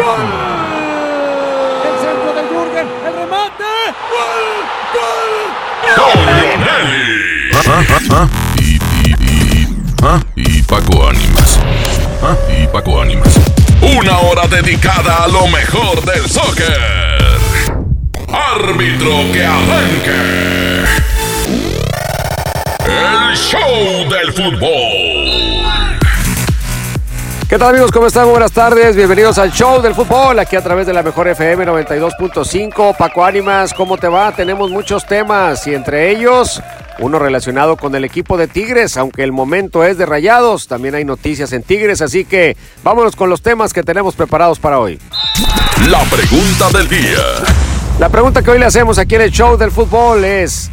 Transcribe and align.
¡Gol! 0.00 0.26
El 1.84 1.94
centro 2.00 2.32
de 2.32 2.42
Jürgen, 2.48 2.88
el 3.06 3.14
remate. 3.14 3.70
¡Gol! 4.10 4.42
¡Gol! 5.96 6.20
Nelly. 6.64 7.20
Y, 8.56 8.78
y, 9.04 9.14
y, 9.20 10.58
y 10.58 10.62
Paco 10.62 11.06
Ánimas. 11.06 11.60
Y 12.48 12.66
Paco 12.68 13.02
Ánimas. 13.02 13.38
Una 13.82 14.18
hora 14.20 14.46
dedicada 14.46 15.24
a 15.24 15.28
lo 15.28 15.46
mejor 15.48 16.02
del 16.06 16.26
soccer. 16.30 16.80
Árbitro 18.32 19.32
que 19.32 19.44
arranque. 19.44 20.84
El 22.86 23.36
show 23.36 24.08
del 24.08 24.32
fútbol. 24.32 25.49
¿Qué 27.50 27.58
tal 27.58 27.70
amigos? 27.70 27.90
¿Cómo 27.90 28.06
están? 28.06 28.30
Buenas 28.30 28.52
tardes, 28.52 28.94
bienvenidos 28.94 29.36
al 29.36 29.50
show 29.50 29.82
del 29.82 29.92
fútbol, 29.92 30.38
aquí 30.38 30.54
a 30.54 30.62
través 30.62 30.86
de 30.86 30.92
la 30.92 31.02
mejor 31.02 31.26
FM 31.26 31.66
92.5. 31.66 32.96
Paco 32.96 33.24
Ánimas, 33.24 33.74
¿cómo 33.74 33.98
te 33.98 34.06
va? 34.06 34.30
Tenemos 34.30 34.70
muchos 34.70 35.04
temas 35.04 35.66
y 35.66 35.74
entre 35.74 36.12
ellos 36.12 36.62
uno 37.00 37.18
relacionado 37.18 37.76
con 37.76 37.92
el 37.96 38.04
equipo 38.04 38.36
de 38.36 38.46
Tigres, 38.46 38.96
aunque 38.96 39.24
el 39.24 39.32
momento 39.32 39.82
es 39.82 39.98
de 39.98 40.06
rayados, 40.06 40.68
también 40.68 40.94
hay 40.94 41.04
noticias 41.04 41.52
en 41.52 41.64
Tigres, 41.64 42.02
así 42.02 42.24
que 42.24 42.56
vámonos 42.84 43.16
con 43.16 43.28
los 43.28 43.42
temas 43.42 43.72
que 43.72 43.82
tenemos 43.82 44.14
preparados 44.14 44.60
para 44.60 44.78
hoy. 44.78 45.00
La 45.88 46.04
pregunta 46.04 46.68
del 46.78 46.88
día. 46.88 47.18
La 47.98 48.08
pregunta 48.10 48.42
que 48.42 48.52
hoy 48.52 48.60
le 48.60 48.66
hacemos 48.66 48.96
aquí 48.96 49.16
en 49.16 49.22
el 49.22 49.32
show 49.32 49.56
del 49.56 49.72
fútbol 49.72 50.24
es, 50.24 50.70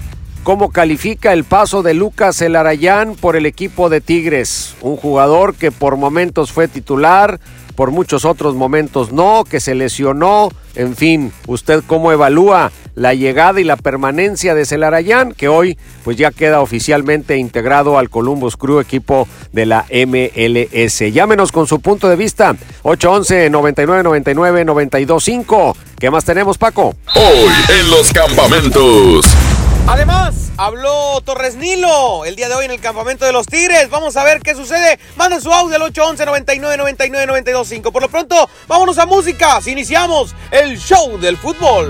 ¿cómo 0.47 0.71
califica 0.71 1.33
el 1.33 1.43
paso 1.43 1.83
de 1.83 1.93
Lucas 1.93 2.41
Elarayán 2.41 3.15
por 3.15 3.35
el 3.35 3.45
equipo 3.45 3.89
de 3.89 3.99
Tigres? 3.99 4.75
Un 4.79 4.95
jugador 4.95 5.55
que 5.55 5.73
por 5.73 5.97
momentos 5.97 6.53
fue 6.53 6.69
titular, 6.69 7.41
por 7.75 7.91
muchos 7.91 8.23
otros 8.23 8.55
momentos 8.55 9.11
no, 9.11 9.43
que 9.43 9.59
se 9.59 9.75
lesionó, 9.75 10.47
en 10.75 10.95
fin, 10.95 11.33
¿usted 11.47 11.83
cómo 11.85 12.13
evalúa 12.13 12.71
la 12.95 13.13
llegada 13.13 13.59
y 13.59 13.65
la 13.65 13.75
permanencia 13.75 14.55
de 14.55 14.65
Celarayán, 14.65 15.33
que 15.33 15.49
hoy 15.49 15.77
pues 16.05 16.15
ya 16.15 16.31
queda 16.31 16.61
oficialmente 16.61 17.35
integrado 17.35 17.97
al 17.97 18.09
Columbus 18.09 18.55
Crew, 18.55 18.79
equipo 18.79 19.27
de 19.51 19.65
la 19.65 19.85
MLS? 19.89 21.11
Llámenos 21.11 21.51
con 21.51 21.67
su 21.67 21.81
punto 21.81 22.07
de 22.07 22.15
vista, 22.15 22.55
811-9999-925. 22.83 25.75
¿Qué 25.99 26.09
más 26.09 26.23
tenemos, 26.23 26.57
Paco? 26.57 26.95
Hoy 27.15 27.51
en 27.67 27.91
los 27.91 28.13
campamentos. 28.13 29.25
Además, 29.87 30.51
habló 30.57 31.21
Torres 31.21 31.55
Nilo 31.55 32.25
el 32.25 32.35
día 32.35 32.49
de 32.49 32.55
hoy 32.55 32.65
en 32.65 32.71
el 32.71 32.81
campamento 32.81 33.25
de 33.25 33.31
los 33.31 33.45
Tigres. 33.47 33.89
Vamos 33.89 34.17
a 34.17 34.23
ver 34.25 34.41
qué 34.41 34.53
sucede. 34.53 34.99
Manden 35.15 35.41
su 35.41 35.51
audio 35.51 35.77
al 35.77 35.81
811 35.81 36.25
99 36.25 36.77
99 36.77 37.25
925. 37.25 37.91
Por 37.93 38.01
lo 38.01 38.09
pronto, 38.09 38.49
vámonos 38.67 38.97
a 38.97 39.05
música. 39.05 39.61
Si 39.61 39.71
iniciamos 39.71 40.35
el 40.51 40.77
show 40.77 41.17
del 41.17 41.37
fútbol. 41.37 41.89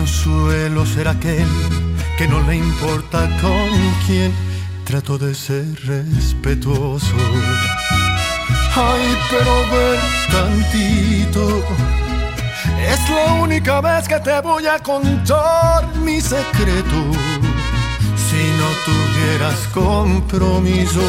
y 0.00 0.02
no 0.02 0.06
suelo 0.06 0.86
ser 0.86 1.08
aquel 1.08 1.46
que 2.16 2.26
no 2.26 2.40
le 2.42 2.56
importa 2.56 3.28
con 3.40 3.68
quién 4.06 4.32
trato 4.84 5.18
de 5.18 5.34
ser 5.34 5.66
respetuoso. 5.84 7.16
Ay, 8.74 9.18
pero 9.30 9.52
ven 9.70 10.00
tantito. 10.30 11.62
Es 12.80 13.10
la 13.10 13.34
única 13.34 13.80
vez 13.80 14.08
que 14.08 14.18
te 14.20 14.40
voy 14.40 14.66
a 14.66 14.78
contar 14.78 15.86
mi 15.96 16.20
secreto. 16.20 16.98
Si 18.26 18.42
no 18.60 18.68
tuvieras 18.86 19.58
compromiso, 19.74 21.02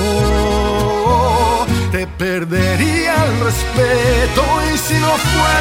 te 1.91 2.07
perdería 2.07 3.15
el 3.25 3.39
respeto. 3.45 4.43
Y 4.73 4.77
si 4.77 4.95
no 4.95 5.11
fuera 5.17 5.60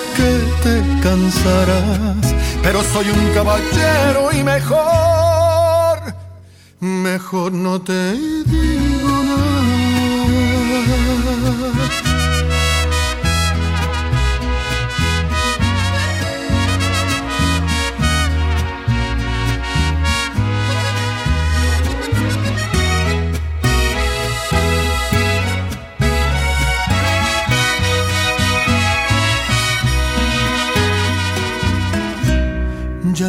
que 0.21 0.33
te 0.63 0.75
cansarás. 1.01 2.25
Pero 2.63 2.83
soy 2.83 3.07
un 3.09 3.33
caballero 3.33 4.21
y 4.31 4.43
mejor, 4.43 5.97
mejor 6.79 7.51
no 7.51 7.81
te 7.81 8.13
digo 8.45 8.90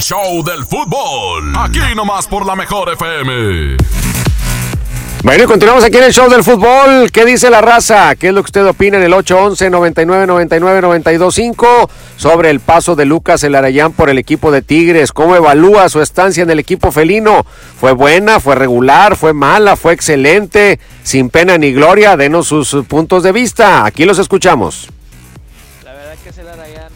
El 0.00 0.04
show 0.04 0.42
del 0.42 0.64
fútbol. 0.64 1.52
Aquí 1.58 1.78
nomás 1.94 2.26
por 2.26 2.46
la 2.46 2.56
mejor 2.56 2.90
FM. 2.90 3.76
Bueno, 5.22 5.44
y 5.44 5.46
continuamos 5.46 5.84
aquí 5.84 5.98
en 5.98 6.04
el 6.04 6.14
show 6.14 6.30
del 6.30 6.42
fútbol. 6.42 7.10
¿Qué 7.12 7.26
dice 7.26 7.50
la 7.50 7.60
raza? 7.60 8.16
¿Qué 8.16 8.28
es 8.28 8.32
lo 8.32 8.42
que 8.42 8.46
usted 8.46 8.66
opina 8.66 8.96
en 8.96 9.02
el 9.02 9.12
811-9999-925 9.12 11.90
sobre 12.16 12.48
el 12.48 12.60
paso 12.60 12.96
de 12.96 13.04
Lucas 13.04 13.44
El 13.44 13.54
Arayán 13.54 13.92
por 13.92 14.08
el 14.08 14.16
equipo 14.16 14.50
de 14.50 14.62
Tigres? 14.62 15.12
¿Cómo 15.12 15.36
evalúa 15.36 15.90
su 15.90 16.00
estancia 16.00 16.44
en 16.44 16.50
el 16.50 16.60
equipo 16.60 16.92
felino? 16.92 17.44
¿Fue 17.78 17.92
buena? 17.92 18.40
¿Fue 18.40 18.54
regular? 18.54 19.16
¿Fue 19.16 19.34
mala? 19.34 19.76
¿Fue 19.76 19.92
excelente? 19.92 20.80
Sin 21.02 21.28
pena 21.28 21.58
ni 21.58 21.74
gloria, 21.74 22.16
denos 22.16 22.46
sus 22.46 22.74
puntos 22.88 23.22
de 23.22 23.32
vista. 23.32 23.84
Aquí 23.84 24.06
los 24.06 24.18
escuchamos. 24.18 24.88
La 25.84 25.92
verdad 25.92 26.14
que 26.24 26.32
Celar 26.32 26.58
Arayán 26.58 26.89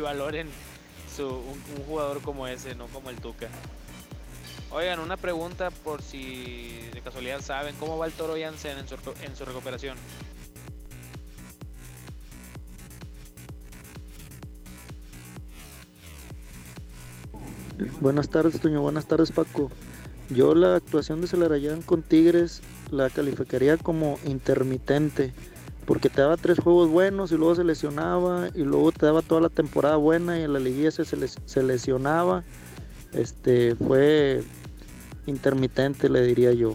valoren 0.00 0.48
su, 1.14 1.26
un, 1.26 1.62
un 1.76 1.84
jugador 1.86 2.20
como 2.22 2.46
ese, 2.46 2.74
no 2.74 2.86
como 2.88 3.10
el 3.10 3.16
Tuca. 3.16 3.48
Oigan, 4.70 4.98
una 4.98 5.16
pregunta 5.16 5.70
por 5.70 6.02
si 6.02 6.88
de 6.92 7.00
casualidad 7.00 7.40
saben 7.40 7.76
cómo 7.78 7.96
va 7.96 8.06
el 8.06 8.12
Toro 8.12 8.34
Jansen 8.36 8.78
en 8.78 8.88
su, 8.88 8.96
en 9.22 9.36
su 9.36 9.44
recuperación. 9.44 9.96
Buenas 18.00 18.28
tardes, 18.28 18.60
Toño. 18.60 18.80
Buenas 18.82 19.06
tardes, 19.06 19.30
Paco. 19.30 19.70
Yo 20.30 20.54
la 20.54 20.76
actuación 20.76 21.20
de 21.20 21.26
Celarayán 21.26 21.82
con 21.82 22.02
Tigres 22.02 22.62
la 22.90 23.10
calificaría 23.10 23.76
como 23.76 24.18
intermitente, 24.24 25.32
porque 25.86 26.08
te 26.10 26.20
daba 26.20 26.36
tres 26.36 26.58
juegos 26.58 26.88
buenos 26.90 27.30
y 27.32 27.36
luego 27.36 27.54
se 27.54 27.64
lesionaba 27.64 28.48
y 28.54 28.62
luego 28.62 28.92
te 28.92 29.06
daba 29.06 29.22
toda 29.22 29.40
la 29.40 29.48
temporada 29.48 29.96
buena 29.96 30.38
y 30.38 30.42
en 30.42 30.52
la 30.52 30.58
liguilla 30.58 30.90
se, 30.90 31.04
se 31.04 31.16
les- 31.16 31.38
se 31.44 31.62
lesionaba. 31.62 32.42
Este 33.12 33.74
fue 33.76 34.42
intermitente, 35.26 36.08
le 36.08 36.22
diría 36.22 36.52
yo. 36.52 36.74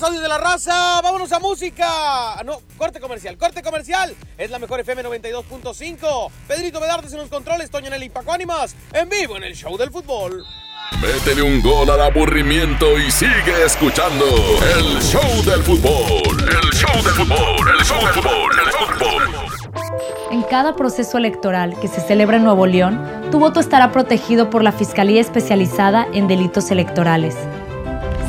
Los 0.00 0.08
audios 0.08 0.22
de 0.22 0.28
la 0.28 0.38
raza. 0.38 1.00
Vámonos 1.02 1.30
a 1.32 1.38
música. 1.38 1.84
Ah, 1.86 2.42
No, 2.44 2.60
corte 2.78 3.00
comercial. 3.00 3.36
Corte 3.36 3.62
comercial. 3.62 4.14
Es 4.38 4.50
la 4.50 4.58
mejor 4.58 4.80
FM 4.80 5.04
92.5. 5.04 6.30
Pedrito 6.48 6.80
Medardes 6.80 7.12
en 7.12 7.18
los 7.18 7.28
controles. 7.28 7.70
Toño 7.70 7.90
Nelly 7.90 8.06
y 8.06 8.08
Paco 8.10 8.32
Ánimas. 8.32 8.74
En 8.92 9.08
vivo 9.08 9.36
en 9.36 9.44
el 9.44 9.54
show 9.54 9.76
del 9.76 9.90
fútbol. 9.90 10.42
Métele 11.02 11.42
un 11.42 11.62
gol 11.62 11.88
al 11.90 12.00
aburrimiento 12.00 12.98
y 12.98 13.10
sigue 13.10 13.64
escuchando 13.64 14.24
el 14.76 15.00
show 15.02 15.42
del 15.44 15.62
fútbol. 15.62 16.48
El 16.48 16.70
show 16.72 16.94
del 17.02 17.12
fútbol. 17.12 17.68
El 17.78 17.84
show 17.84 18.00
del 18.00 18.14
fútbol. 18.14 18.52
El 18.58 18.72
fútbol. 18.72 19.50
En 20.30 20.42
cada 20.44 20.76
proceso 20.76 21.18
electoral 21.18 21.78
que 21.80 21.88
se 21.88 22.00
celebra 22.00 22.38
en 22.38 22.44
Nuevo 22.44 22.66
León, 22.66 23.04
tu 23.30 23.38
voto 23.38 23.60
estará 23.60 23.92
protegido 23.92 24.48
por 24.48 24.62
la 24.62 24.72
Fiscalía 24.72 25.20
Especializada 25.20 26.06
en 26.12 26.26
Delitos 26.26 26.70
Electorales. 26.70 27.36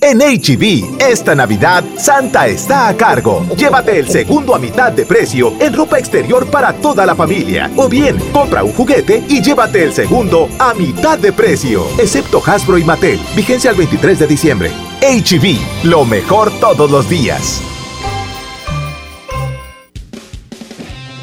En 0.00 0.18
HB, 0.18 1.00
esta 1.00 1.34
Navidad, 1.34 1.82
Santa 1.96 2.46
está 2.46 2.88
a 2.88 2.96
cargo. 2.96 3.46
Llévate 3.56 3.98
el 3.98 4.08
segundo 4.08 4.54
a 4.54 4.58
mitad 4.58 4.92
de 4.92 5.06
precio 5.06 5.54
en 5.60 5.72
ropa 5.72 5.98
exterior 5.98 6.46
para 6.50 6.72
toda 6.74 7.06
la 7.06 7.14
familia. 7.14 7.70
O 7.76 7.88
bien, 7.88 8.18
compra 8.32 8.62
un 8.62 8.72
juguete 8.72 9.22
y 9.28 9.42
llévate 9.42 9.82
el 9.82 9.92
segundo 9.92 10.48
a 10.58 10.74
mitad 10.74 11.18
de 11.18 11.32
precio. 11.32 11.86
Excepto 11.98 12.42
Hasbro 12.44 12.78
y 12.78 12.84
Mattel. 12.84 13.18
Vigencia 13.34 13.70
el 13.70 13.76
23 13.76 14.18
de 14.18 14.26
diciembre. 14.26 14.70
HB, 15.00 15.84
lo 15.84 16.04
mejor 16.04 16.50
todos 16.60 16.90
los 16.90 17.08
días. 17.08 17.62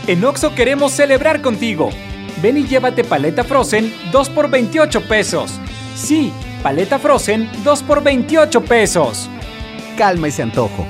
En 0.07 0.25
Oxo 0.25 0.55
queremos 0.55 0.91
celebrar 0.91 1.41
contigo. 1.41 1.89
Ven 2.41 2.57
y 2.57 2.65
llévate 2.65 3.03
paleta 3.03 3.43
Frozen 3.43 3.93
2 4.11 4.29
por 4.29 4.49
28 4.49 5.07
pesos. 5.07 5.51
Sí, 5.95 6.33
paleta 6.61 6.99
Frozen 6.99 7.49
2 7.63 7.83
por 7.83 8.03
28 8.03 8.61
pesos. 8.61 9.29
Calma 9.97 10.27
ese 10.27 10.43
antojo. 10.43 10.85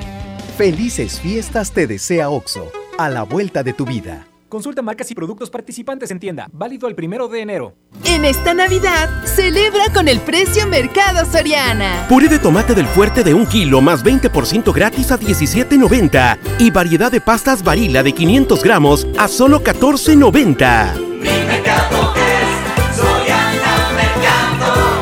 Felices 0.58 1.20
fiestas 1.20 1.72
te 1.72 1.88
desea 1.88 2.30
OXO, 2.30 2.72
a 2.98 3.10
la 3.10 3.24
vuelta 3.24 3.64
de 3.64 3.74
tu 3.74 3.86
vida. 3.86 4.28
Consulta 4.52 4.82
marcas 4.82 5.10
y 5.10 5.16
productos 5.16 5.50
participantes 5.50 6.12
en 6.12 6.20
tienda. 6.20 6.50
Válido 6.52 6.90
el 6.90 6.94
primero 6.94 7.30
de 7.30 7.40
enero. 7.40 7.74
En 8.04 8.26
esta 8.26 8.54
Navidad, 8.54 9.10
celebra 9.24 9.86
con 9.94 10.10
el 10.10 10.20
precio 10.20 10.68
Mercado 10.68 11.26
Soriana. 11.32 12.06
Puré 12.10 12.28
de 12.28 12.38
tomate 12.38 12.76
del 12.76 12.86
fuerte 12.86 13.24
de 13.24 13.34
un 13.34 13.46
kilo 13.46 13.80
más 13.80 14.04
20% 14.04 14.74
gratis 14.74 15.10
a 15.14 15.18
17.90. 15.18 16.38
Y 16.60 16.70
variedad 16.70 17.10
de 17.10 17.22
pastas 17.22 17.64
varila 17.64 18.04
de 18.04 18.12
500 18.12 18.62
gramos 18.62 19.08
a 19.18 19.30
solo 19.30 19.64
14.90. 19.64 21.11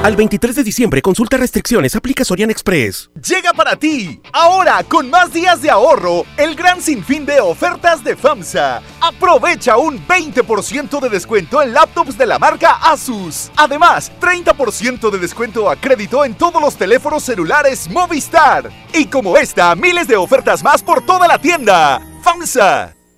Al 0.02 0.16
23 0.16 0.56
de 0.56 0.64
diciembre, 0.64 1.02
consulta 1.02 1.36
restricciones, 1.36 1.94
aplica 1.94 2.24
Sorian 2.24 2.50
Express. 2.50 3.10
Llega 3.16 3.52
para 3.52 3.76
ti, 3.76 4.22
ahora 4.32 4.82
con 4.86 5.10
más 5.10 5.34
días 5.34 5.62
de 5.62 5.70
ahorro, 5.70 6.24
el 6.38 6.56
gran 6.56 6.82
sinfín 6.82 7.26
de 7.26 7.42
ofertas 7.42 8.02
de 8.02 8.16
FAMSA. 8.16 8.82
Aprovecha 9.02 9.76
un 9.78 10.00
20% 10.08 11.02
de 11.02 11.10
descuento 11.10 11.62
en 11.62 11.74
laptops 11.74 12.18
de 12.18 12.26
la 12.26 12.40
marca 12.40 12.78
Asus. 12.82 13.52
Además, 13.58 14.10
30% 14.22 15.10
de 15.12 15.18
descuento 15.18 15.70
a 15.70 15.76
crédito 15.76 16.24
en 16.24 16.34
todos 16.34 16.62
los 16.62 16.78
teléfonos 16.78 17.24
celulares 17.24 17.90
Movistar. 17.90 18.72
Y 18.94 19.06
como 19.08 19.36
esta, 19.36 19.76
miles 19.76 20.08
de 20.08 20.16
ofertas 20.16 20.64
más 20.64 20.82
por 20.82 21.06
toda 21.06 21.28
la 21.28 21.40
tienda. 21.40 22.02
FAMSA. 22.24 22.99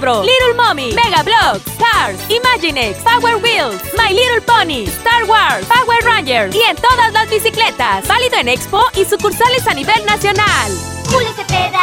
Little 0.00 0.54
Mommy, 0.54 0.94
Mega 0.94 1.22
Bloks, 1.24 1.64
Cars, 1.76 2.18
Imaginext, 2.28 3.02
Power 3.02 3.36
Wheels, 3.38 3.82
My 3.96 4.12
Little 4.12 4.40
Pony, 4.46 4.86
Star 4.86 5.24
Wars, 5.26 5.66
Power 5.66 6.00
Rangers 6.04 6.54
y 6.54 6.62
en 6.62 6.76
todas 6.76 7.12
las 7.12 7.28
bicicletas. 7.28 8.06
Válido 8.06 8.38
en 8.38 8.48
Expo 8.48 8.82
y 8.94 9.04
sucursales 9.04 9.66
a 9.66 9.74
nivel 9.74 10.04
nacional. 10.06 10.70
Julio 11.10 11.32
Cepeda. 11.34 11.78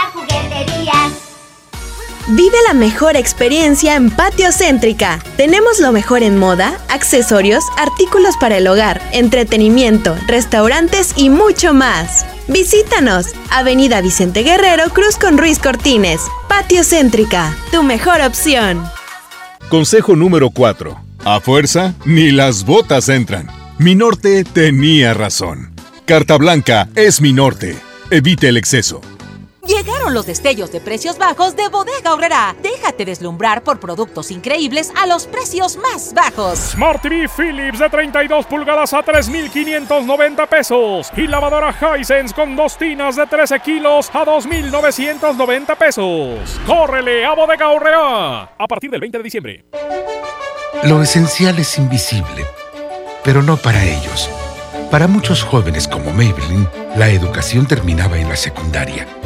Vive 2.27 2.57
la 2.67 2.73
mejor 2.73 3.15
experiencia 3.15 3.95
en 3.95 4.09
Patio 4.09 4.51
Céntrica. 4.51 5.19
Tenemos 5.37 5.79
lo 5.79 5.91
mejor 5.91 6.23
en 6.23 6.37
moda, 6.37 6.79
accesorios, 6.89 7.63
artículos 7.77 8.35
para 8.37 8.57
el 8.57 8.65
hogar, 8.65 8.99
entretenimiento, 9.11 10.15
restaurantes 10.25 11.13
y 11.17 11.29
mucho 11.29 11.75
más. 11.75 12.25
Visítanos, 12.47 13.27
Avenida 13.51 14.01
Vicente 14.01 14.41
Guerrero, 14.41 14.89
Cruz 14.89 15.17
con 15.17 15.37
Ruiz 15.37 15.59
Cortines. 15.59 16.19
Patio 16.49 16.83
Céntrica, 16.83 17.55
tu 17.71 17.83
mejor 17.83 18.21
opción. 18.21 18.83
Consejo 19.69 20.15
número 20.15 20.49
4. 20.49 20.97
A 21.25 21.39
fuerza, 21.41 21.93
ni 22.05 22.31
las 22.31 22.65
botas 22.65 23.07
entran. 23.07 23.51
Mi 23.77 23.93
norte 23.93 24.43
tenía 24.43 25.13
razón. 25.13 25.75
Carta 26.05 26.37
Blanca 26.37 26.89
es 26.95 27.21
mi 27.21 27.33
norte. 27.33 27.77
Evite 28.09 28.49
el 28.49 28.57
exceso. 28.57 29.01
Llegaron 29.67 30.13
los 30.13 30.27
destellos 30.27 30.71
de 30.71 30.79
precios 30.79 31.17
bajos 31.17 31.55
de 31.55 31.67
Bodega 31.69 32.13
Obrera. 32.13 32.55
Déjate 32.61 33.03
deslumbrar 33.03 33.63
por 33.63 33.79
productos 33.79 34.29
increíbles 34.29 34.91
a 34.95 35.07
los 35.07 35.25
precios 35.25 35.77
más 35.77 36.13
bajos. 36.13 36.59
Smart 36.59 37.01
TV 37.01 37.27
Philips 37.27 37.79
de 37.79 37.89
32 37.89 38.45
pulgadas 38.45 38.93
a 38.93 39.01
3,590 39.01 40.45
pesos. 40.45 41.11
Y 41.17 41.25
lavadora 41.25 41.75
Hisense 41.97 42.35
con 42.35 42.55
dos 42.55 42.77
tinas 42.77 43.15
de 43.15 43.25
13 43.25 43.59
kilos 43.61 44.11
a 44.13 44.23
2,990 44.23 45.75
pesos. 45.75 46.59
¡Córrele 46.67 47.25
a 47.25 47.33
Bodega 47.33 47.69
Obrera! 47.69 48.43
A 48.43 48.67
partir 48.67 48.91
del 48.91 49.01
20 49.01 49.17
de 49.17 49.23
diciembre. 49.23 49.65
Lo 50.83 51.01
esencial 51.01 51.57
es 51.57 51.75
invisible, 51.79 52.45
pero 53.23 53.41
no 53.41 53.57
para 53.57 53.83
ellos. 53.83 54.29
Para 54.91 55.07
muchos 55.07 55.41
jóvenes 55.41 55.87
como 55.87 56.11
Maybelline, 56.13 56.69
la 56.95 57.09
educación 57.09 57.65
terminaba 57.65 58.19
en 58.19 58.29
la 58.29 58.35
secundaria. 58.35 59.07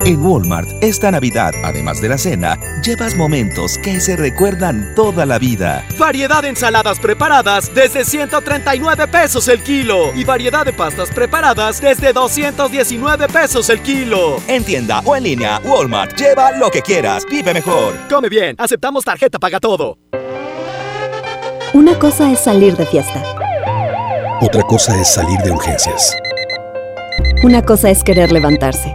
En 0.00 0.24
Walmart, 0.24 0.68
esta 0.82 1.10
Navidad, 1.10 1.52
además 1.64 2.00
de 2.00 2.08
la 2.08 2.18
cena, 2.18 2.56
llevas 2.82 3.16
momentos 3.16 3.78
que 3.78 4.00
se 4.00 4.16
recuerdan 4.16 4.94
toda 4.94 5.26
la 5.26 5.38
vida. 5.38 5.84
Variedad 5.98 6.42
de 6.42 6.50
ensaladas 6.50 6.98
preparadas 6.98 7.74
desde 7.74 8.04
139 8.04 9.08
pesos 9.08 9.48
el 9.48 9.62
kilo. 9.62 10.12
Y 10.14 10.24
variedad 10.24 10.64
de 10.64 10.72
pastas 10.72 11.10
preparadas 11.10 11.80
desde 11.80 12.12
219 12.12 13.28
pesos 13.28 13.68
el 13.70 13.80
kilo. 13.80 14.40
En 14.46 14.64
tienda 14.64 15.00
o 15.04 15.16
en 15.16 15.24
línea, 15.24 15.60
Walmart, 15.64 16.16
lleva 16.16 16.52
lo 16.52 16.70
que 16.70 16.82
quieras, 16.82 17.24
vive 17.28 17.52
mejor. 17.52 17.94
Come 18.08 18.28
bien, 18.28 18.54
aceptamos 18.58 19.04
tarjeta 19.04 19.38
paga 19.38 19.60
todo. 19.60 19.98
Una 21.72 21.98
cosa 21.98 22.30
es 22.30 22.40
salir 22.40 22.76
de 22.76 22.86
fiesta. 22.86 23.22
Otra 24.40 24.62
cosa 24.62 24.98
es 25.00 25.08
salir 25.08 25.38
de 25.40 25.50
urgencias. 25.50 26.14
Una 27.42 27.62
cosa 27.62 27.90
es 27.90 28.02
querer 28.02 28.32
levantarse. 28.32 28.94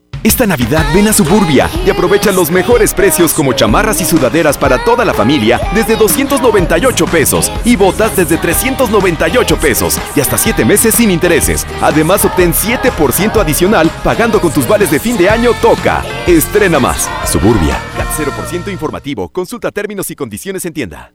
Esta 0.23 0.45
Navidad 0.45 0.85
ven 0.93 1.07
a 1.07 1.13
Suburbia 1.13 1.67
y 1.83 1.89
aprovecha 1.89 2.31
los 2.31 2.51
mejores 2.51 2.93
precios 2.93 3.33
como 3.33 3.53
chamarras 3.53 4.01
y 4.01 4.05
sudaderas 4.05 4.55
para 4.55 4.83
toda 4.83 5.03
la 5.03 5.15
familia 5.15 5.59
desde 5.73 5.95
298 5.95 7.05
pesos 7.07 7.51
y 7.65 7.75
botas 7.75 8.15
desde 8.15 8.37
398 8.37 9.57
pesos 9.57 9.99
y 10.15 10.21
hasta 10.21 10.37
7 10.37 10.63
meses 10.63 10.93
sin 10.93 11.09
intereses. 11.09 11.65
Además 11.81 12.23
obtén 12.23 12.53
7% 12.53 13.41
adicional 13.41 13.89
pagando 14.03 14.39
con 14.39 14.51
tus 14.51 14.67
vales 14.67 14.91
de 14.91 14.99
fin 14.99 15.17
de 15.17 15.27
año 15.27 15.53
Toca. 15.59 16.03
Estrena 16.27 16.79
más. 16.79 17.09
Suburbia. 17.25 17.79
CAT 17.97 18.07
0% 18.15 18.71
informativo. 18.71 19.27
Consulta 19.29 19.71
términos 19.71 20.11
y 20.11 20.15
condiciones 20.15 20.65
en 20.65 20.73
tienda. 20.73 21.13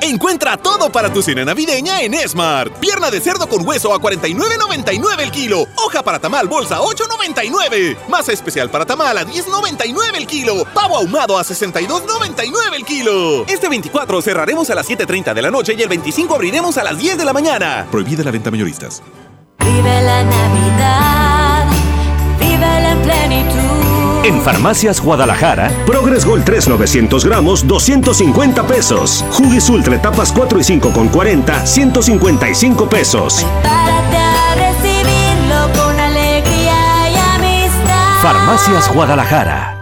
Encuentra 0.00 0.56
todo 0.56 0.90
para 0.90 1.12
tu 1.12 1.22
cena 1.22 1.44
navideña 1.44 2.00
en 2.00 2.16
Smart. 2.28 2.72
Pierna 2.78 3.10
de 3.10 3.20
cerdo 3.20 3.48
con 3.48 3.66
hueso 3.66 3.92
a 3.92 4.00
49.99 4.00 5.20
el 5.20 5.30
kilo. 5.30 5.66
Hoja 5.76 6.02
para 6.02 6.18
tamal 6.18 6.48
bolsa 6.48 6.78
8.99. 6.80 7.96
Masa 8.08 8.32
especial 8.32 8.70
para 8.70 8.86
tamal 8.86 9.16
a 9.18 9.26
10.99 9.26 10.16
el 10.16 10.26
kilo. 10.26 10.64
Pavo 10.72 10.96
ahumado 10.96 11.38
a 11.38 11.42
62.99 11.42 12.74
el 12.74 12.84
kilo. 12.84 13.44
Este 13.46 13.68
24 13.68 14.22
cerraremos 14.22 14.70
a 14.70 14.74
las 14.74 14.88
7.30 14.88 15.34
de 15.34 15.42
la 15.42 15.50
noche 15.50 15.74
y 15.76 15.82
el 15.82 15.88
25 15.88 16.34
abriremos 16.34 16.78
a 16.78 16.84
las 16.84 16.98
10 16.98 17.18
de 17.18 17.24
la 17.24 17.32
mañana. 17.32 17.86
Prohibida 17.90 18.24
la 18.24 18.30
venta 18.30 18.50
mayoristas. 18.50 19.02
Vive 19.58 20.02
la 20.02 20.24
Navidad, 20.24 21.66
vive 22.38 22.80
la 22.80 23.02
plenitud. 23.02 23.59
En 24.22 24.42
Farmacias 24.42 25.00
Guadalajara, 25.00 25.70
Progress 25.86 26.26
Gold 26.26 26.44
3 26.44 26.68
900 26.68 27.24
gramos, 27.24 27.66
250 27.66 28.66
pesos. 28.66 29.24
Jugis 29.30 29.70
Ultra 29.70 29.96
etapas 29.96 30.30
4 30.32 30.60
y 30.60 30.64
5 30.64 30.92
con 30.92 31.08
40, 31.08 31.66
155 31.66 32.86
pesos. 32.88 33.46
recibirlo 34.56 35.72
con 35.74 35.98
alegría 35.98 37.08
y 37.10 37.16
amistad. 37.16 38.20
Farmacias 38.22 38.92
Guadalajara. 38.92 39.76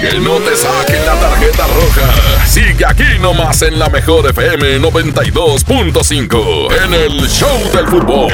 Que 0.00 0.18
no 0.20 0.36
te 0.36 0.56
saquen 0.56 1.04
la 1.04 1.14
tarjeta 1.14 1.66
roja. 1.66 2.46
Sigue 2.46 2.86
aquí 2.86 3.18
nomás 3.20 3.62
en 3.62 3.76
la 3.78 3.88
mejor 3.88 4.28
FM 4.30 4.78
92.5 4.80 6.72
en 6.84 6.94
el 6.94 7.28
Show 7.28 7.58
del 7.72 7.88
Fútbol. 7.88 8.32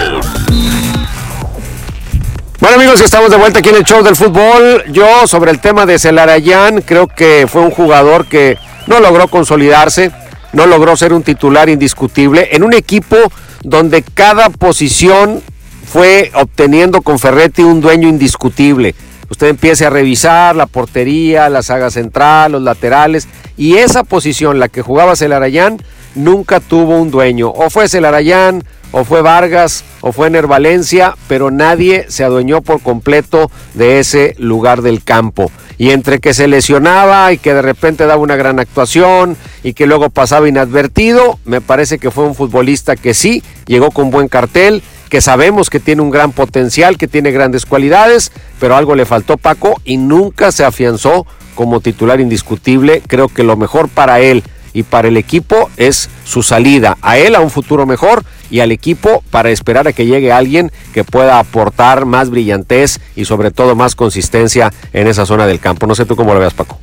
Bueno 2.60 2.74
amigos, 2.74 3.00
estamos 3.00 3.30
de 3.30 3.36
vuelta 3.36 3.60
aquí 3.60 3.68
en 3.68 3.76
el 3.76 3.84
show 3.84 4.02
del 4.02 4.16
fútbol. 4.16 4.82
Yo 4.90 5.28
sobre 5.28 5.52
el 5.52 5.60
tema 5.60 5.86
de 5.86 5.96
Celarayán, 5.96 6.82
creo 6.82 7.06
que 7.06 7.46
fue 7.48 7.62
un 7.62 7.70
jugador 7.70 8.26
que 8.26 8.58
no 8.88 8.98
logró 8.98 9.28
consolidarse, 9.28 10.10
no 10.52 10.66
logró 10.66 10.96
ser 10.96 11.12
un 11.12 11.22
titular 11.22 11.68
indiscutible 11.68 12.48
en 12.50 12.64
un 12.64 12.74
equipo 12.74 13.16
donde 13.62 14.02
cada 14.02 14.50
posición 14.50 15.40
fue 15.86 16.32
obteniendo 16.34 17.00
con 17.02 17.20
Ferretti 17.20 17.62
un 17.62 17.80
dueño 17.80 18.08
indiscutible. 18.08 18.96
Usted 19.30 19.46
empiece 19.46 19.86
a 19.86 19.90
revisar 19.90 20.56
la 20.56 20.66
portería, 20.66 21.48
la 21.48 21.62
saga 21.62 21.92
central, 21.92 22.50
los 22.52 22.62
laterales, 22.62 23.28
y 23.56 23.76
esa 23.76 24.02
posición, 24.02 24.58
la 24.58 24.68
que 24.68 24.82
jugaba 24.82 25.14
Celarayán, 25.14 25.80
nunca 26.18 26.60
tuvo 26.60 26.98
un 27.00 27.10
dueño. 27.10 27.50
O 27.50 27.70
fue 27.70 27.88
Celarayán, 27.88 28.62
o 28.92 29.04
fue 29.04 29.22
Vargas, 29.22 29.84
o 30.00 30.12
fue 30.12 30.28
Ener 30.28 30.46
Valencia, 30.46 31.14
pero 31.28 31.50
nadie 31.50 32.06
se 32.08 32.24
adueñó 32.24 32.60
por 32.60 32.82
completo 32.82 33.50
de 33.74 33.98
ese 33.98 34.34
lugar 34.38 34.82
del 34.82 35.02
campo. 35.04 35.50
Y 35.78 35.90
entre 35.90 36.18
que 36.18 36.34
se 36.34 36.48
lesionaba 36.48 37.32
y 37.32 37.38
que 37.38 37.54
de 37.54 37.62
repente 37.62 38.06
daba 38.06 38.20
una 38.20 38.36
gran 38.36 38.58
actuación 38.58 39.36
y 39.62 39.74
que 39.74 39.86
luego 39.86 40.10
pasaba 40.10 40.48
inadvertido, 40.48 41.38
me 41.44 41.60
parece 41.60 41.98
que 41.98 42.10
fue 42.10 42.24
un 42.24 42.34
futbolista 42.34 42.96
que 42.96 43.14
sí 43.14 43.42
llegó 43.66 43.90
con 43.90 44.10
buen 44.10 44.28
cartel 44.28 44.82
que 45.08 45.20
sabemos 45.20 45.70
que 45.70 45.80
tiene 45.80 46.02
un 46.02 46.10
gran 46.10 46.32
potencial, 46.32 46.98
que 46.98 47.08
tiene 47.08 47.30
grandes 47.30 47.66
cualidades, 47.66 48.30
pero 48.60 48.76
algo 48.76 48.94
le 48.94 49.06
faltó 49.06 49.36
Paco 49.36 49.80
y 49.84 49.96
nunca 49.96 50.52
se 50.52 50.64
afianzó 50.64 51.26
como 51.54 51.80
titular 51.80 52.20
indiscutible. 52.20 53.02
Creo 53.06 53.28
que 53.28 53.42
lo 53.42 53.56
mejor 53.56 53.88
para 53.88 54.20
él 54.20 54.44
y 54.72 54.82
para 54.82 55.08
el 55.08 55.16
equipo 55.16 55.70
es 55.76 56.08
su 56.24 56.42
salida, 56.42 56.96
a 57.02 57.18
él 57.18 57.34
a 57.34 57.40
un 57.40 57.50
futuro 57.50 57.86
mejor 57.86 58.24
y 58.50 58.60
al 58.60 58.72
equipo 58.72 59.22
para 59.30 59.50
esperar 59.50 59.88
a 59.88 59.92
que 59.92 60.06
llegue 60.06 60.32
alguien 60.32 60.72
que 60.92 61.04
pueda 61.04 61.38
aportar 61.38 62.06
más 62.06 62.30
brillantez 62.30 63.00
y 63.16 63.24
sobre 63.24 63.50
todo 63.50 63.74
más 63.74 63.94
consistencia 63.94 64.72
en 64.92 65.06
esa 65.06 65.26
zona 65.26 65.46
del 65.46 65.60
campo. 65.60 65.86
No 65.86 65.94
sé 65.94 66.06
tú 66.06 66.16
cómo 66.16 66.34
lo 66.34 66.40
veas, 66.40 66.54
Paco. 66.54 66.78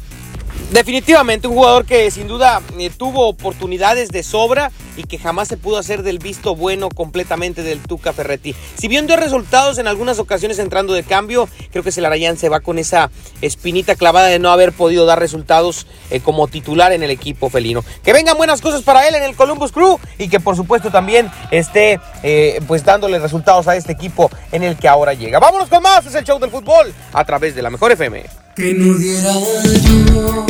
Definitivamente 0.71 1.47
un 1.47 1.53
jugador 1.53 1.85
que 1.85 2.09
sin 2.09 2.27
duda 2.27 2.61
eh, 2.79 2.89
tuvo 2.89 3.27
oportunidades 3.27 4.09
de 4.09 4.23
sobra 4.23 4.71
y 4.97 5.03
que 5.03 5.19
jamás 5.19 5.47
se 5.47 5.57
pudo 5.57 5.77
hacer 5.77 6.01
del 6.01 6.19
visto 6.19 6.55
bueno 6.55 6.89
completamente 6.89 7.61
del 7.61 7.81
Tuca 7.81 8.13
Ferretti. 8.13 8.55
Si 8.75 8.87
bien 8.87 9.05
dio 9.07 9.15
resultados 9.15 9.77
en 9.77 9.87
algunas 9.87 10.17
ocasiones 10.19 10.57
entrando 10.57 10.93
de 10.93 11.03
cambio, 11.03 11.47
creo 11.71 11.83
que 11.83 11.91
Celarayán 11.91 12.37
se 12.37 12.49
va 12.49 12.61
con 12.61 12.79
esa 12.79 13.11
espinita 13.41 13.95
clavada 13.95 14.27
de 14.27 14.39
no 14.39 14.49
haber 14.51 14.73
podido 14.73 15.05
dar 15.05 15.19
resultados 15.19 15.85
eh, 16.09 16.19
como 16.19 16.47
titular 16.47 16.91
en 16.93 17.03
el 17.03 17.11
equipo 17.11 17.49
felino. 17.49 17.83
Que 18.03 18.13
vengan 18.13 18.35
buenas 18.35 18.61
cosas 18.61 18.81
para 18.81 19.07
él 19.07 19.15
en 19.15 19.23
el 19.23 19.35
Columbus 19.35 19.71
Crew 19.71 19.99
y 20.17 20.29
que 20.29 20.39
por 20.39 20.55
supuesto 20.55 20.89
también 20.89 21.29
esté 21.51 21.99
eh, 22.23 22.59
pues 22.67 22.83
dándole 22.83 23.19
resultados 23.19 23.67
a 23.67 23.75
este 23.75 23.91
equipo 23.91 24.31
en 24.51 24.63
el 24.63 24.77
que 24.77 24.87
ahora 24.87 25.13
llega. 25.13 25.39
Vámonos 25.39 25.69
con 25.69 25.83
más, 25.83 26.05
es 26.05 26.15
el 26.15 26.23
show 26.25 26.39
del 26.39 26.49
fútbol 26.49 26.93
a 27.13 27.23
través 27.23 27.53
de 27.55 27.61
la 27.61 27.69
mejor 27.69 27.91
FM. 27.91 28.44
Que 28.55 28.73
no 28.73 28.93
diera 28.93 29.33
yo 29.33 30.45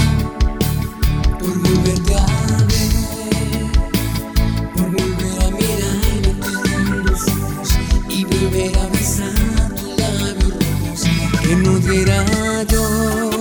por 1.40 1.60
volverte 1.60 2.14
a 2.14 2.26
ver, 2.68 3.66
por 4.76 4.92
volver 4.92 5.42
a 5.42 5.50
mirarte 5.50 6.76
en 6.76 7.04
los 7.04 7.22
ojos 7.28 7.70
y 8.08 8.24
volver 8.26 8.78
a 8.78 8.88
besar 8.90 9.74
tus 9.76 9.98
labios 9.98 10.54
rojos. 10.54 11.02
Que 11.42 11.56
no 11.56 11.80
diera 11.80 12.24
yo 12.72 13.32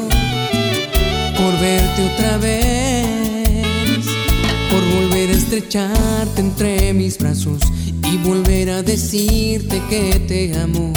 por 1.36 1.60
verte 1.60 2.10
otra 2.14 2.38
vez, 2.38 4.06
por 4.70 4.82
volver 4.98 5.28
a 5.28 5.32
estrecharte 5.32 6.40
entre 6.40 6.94
mis 6.94 7.18
brazos 7.18 7.60
y 8.10 8.16
volver 8.26 8.70
a 8.70 8.82
decirte 8.82 9.82
que 9.90 10.20
te 10.26 10.58
amo. 10.58 10.90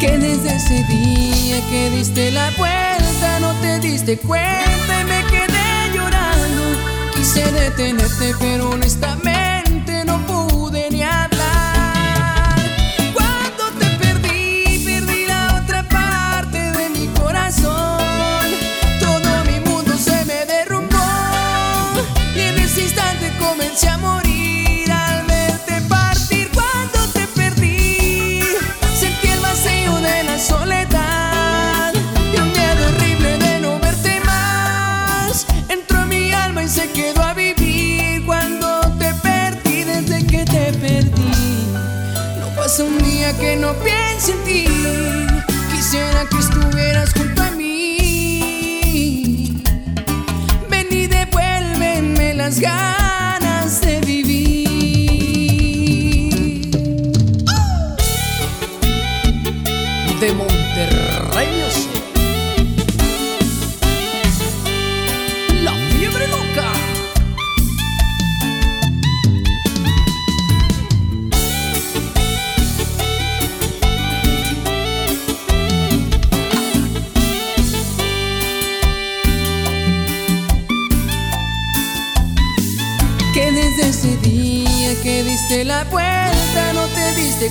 Que 0.00 0.16
desde 0.16 0.54
ese 0.54 0.84
día 0.84 1.60
que 1.68 1.90
diste 1.90 2.30
la 2.30 2.50
vuelta 2.56 3.40
no 3.40 3.52
te 3.60 3.80
diste 3.80 4.16
cuenta 4.16 5.00
y 5.00 5.04
me 5.04 5.24
quedé 5.24 5.92
llorando. 5.92 6.62
Quise 7.16 7.50
detenerte 7.50 8.32
pero 8.38 8.70
honestamente 8.70 10.04
no 10.04 10.18
pude 10.26 10.57
día 43.32 43.38
que 43.38 43.56
no 43.56 43.74
piense 43.74 44.32
en 44.32 44.44
ti. 44.44 44.64
Quisiera 45.74 46.26
que 46.30 46.38
estuvieras 46.38 47.12
junto 47.12 47.42
a 47.42 47.50
mí. 47.52 48.82
Ven 50.68 50.86
y 50.90 51.06
devuélveme 51.06 52.34
las 52.34 52.60
ganas. 52.60 53.80
De 53.80 54.00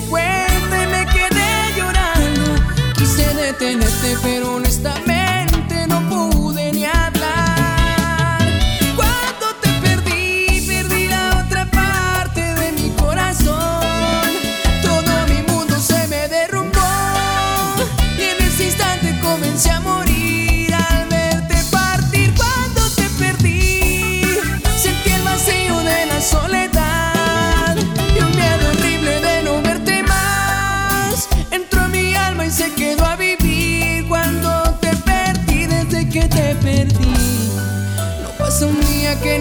cuenta 0.10 0.84
y 0.84 0.88
me 0.88 1.06
quedé 1.08 1.76
llorando. 1.76 2.56
Quise 2.98 3.34
detenerte 3.34 4.18
pero 4.24 4.56
honestamente 4.56 5.17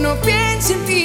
no 0.06 0.14
piense 0.20 0.74
en 0.74 0.84
ti. 0.84 1.04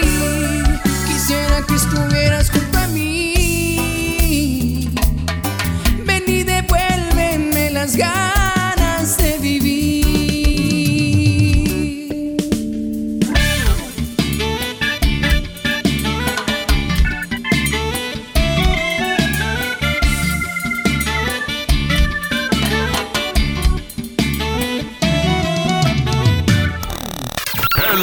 Quisiera 1.08 1.64
que 1.68 1.76
estuvieras 1.76 2.52
junto 2.52 2.78
a 2.78 2.88
mí. 2.88 4.90
Ven 6.06 6.24
y 6.28 6.44
devuélveme 6.44 7.72
las 7.72 7.96
ganas 7.96 8.41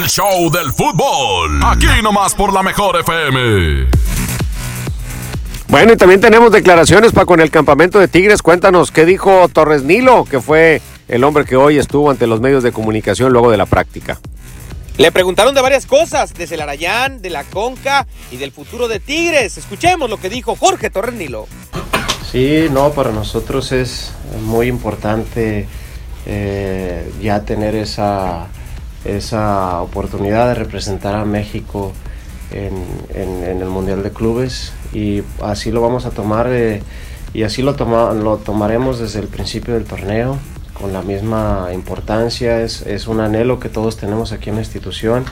show 0.08 0.50
del 0.50 0.72
fútbol. 0.72 1.60
Aquí 1.64 1.86
nomás 2.02 2.34
por 2.34 2.52
la 2.52 2.62
mejor 2.62 2.98
FM. 2.98 3.86
Bueno, 5.68 5.92
y 5.92 5.96
también 5.96 6.20
tenemos 6.20 6.50
declaraciones 6.50 7.12
para 7.12 7.26
con 7.26 7.40
el 7.40 7.50
campamento 7.50 7.98
de 7.98 8.08
Tigres. 8.08 8.40
Cuéntanos 8.40 8.90
qué 8.90 9.04
dijo 9.04 9.48
Torres 9.48 9.82
Nilo, 9.82 10.24
que 10.24 10.40
fue 10.40 10.80
el 11.08 11.24
hombre 11.24 11.44
que 11.44 11.56
hoy 11.56 11.76
estuvo 11.76 12.10
ante 12.10 12.26
los 12.26 12.40
medios 12.40 12.62
de 12.62 12.72
comunicación 12.72 13.32
luego 13.32 13.50
de 13.50 13.58
la 13.58 13.66
práctica. 13.66 14.18
Le 14.96 15.12
preguntaron 15.12 15.54
de 15.54 15.60
varias 15.60 15.84
cosas, 15.84 16.32
de 16.32 16.46
Celarayán, 16.46 17.20
de 17.20 17.28
la 17.30 17.44
Conca 17.44 18.06
y 18.32 18.38
del 18.38 18.50
futuro 18.50 18.88
de 18.88 19.00
Tigres. 19.00 19.58
Escuchemos 19.58 20.08
lo 20.08 20.16
que 20.16 20.30
dijo 20.30 20.56
Jorge 20.56 20.88
Torres 20.88 21.14
Nilo. 21.14 21.46
Sí, 22.32 22.66
no, 22.70 22.92
para 22.92 23.12
nosotros 23.12 23.72
es 23.72 24.12
muy 24.42 24.68
importante 24.68 25.68
eh, 26.26 27.12
ya 27.20 27.42
tener 27.42 27.74
esa, 27.74 28.48
esa 29.16 29.80
oportunidad 29.82 30.48
de 30.48 30.54
representar 30.54 31.14
a 31.14 31.24
México 31.24 31.92
en, 32.50 32.72
en- 33.14 33.44
en 33.44 33.60
el 33.62 33.68
Mundial 33.68 34.02
de 34.02 34.10
Clubes 34.10 34.72
y 34.92 35.22
así 35.42 35.70
lo 35.70 35.80
vamos 35.82 36.06
a 36.06 36.10
tomar 36.10 36.46
eh, 36.50 36.82
y 37.34 37.42
así 37.42 37.62
lo, 37.62 37.74
toma- 37.74 38.12
lo 38.14 38.38
tomaremos 38.38 38.98
desde 38.98 39.20
el 39.20 39.26
principio 39.28 39.74
del 39.74 39.84
torneo 39.84 40.38
con 40.72 40.92
la 40.92 41.02
misma 41.02 41.68
importancia. 41.74 42.60
Es, 42.62 42.82
es 42.82 43.06
un 43.08 43.20
anhelo 43.20 43.58
que 43.60 43.68
todos 43.68 43.96
tenemos 43.96 44.32
aquí 44.32 44.48
en 44.50 44.54
la 44.56 44.62
institución 44.62 45.24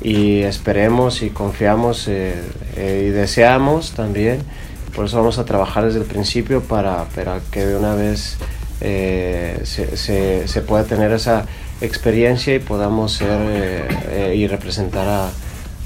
y 0.00 0.42
esperemos 0.42 1.22
y 1.22 1.30
confiamos 1.30 2.06
eh, 2.08 2.34
eh, 2.76 3.06
y 3.08 3.10
deseamos 3.10 3.92
también. 3.92 4.40
Por 4.94 5.04
eso 5.04 5.18
vamos 5.18 5.38
a 5.38 5.44
trabajar 5.44 5.84
desde 5.84 5.98
el 6.00 6.06
principio 6.06 6.62
para, 6.62 7.04
para 7.14 7.40
que 7.50 7.66
de 7.66 7.76
una 7.76 7.94
vez 7.94 8.36
eh, 8.80 9.60
se, 9.64 9.96
se- 9.96 10.48
se 10.48 10.60
pueda 10.62 10.84
tener 10.84 11.12
esa 11.12 11.44
experiencia 11.80 12.54
y 12.54 12.58
podamos 12.58 13.12
ser 13.12 13.40
eh, 13.40 13.88
eh, 14.10 14.34
y 14.36 14.46
representar 14.46 15.06
a, 15.08 15.30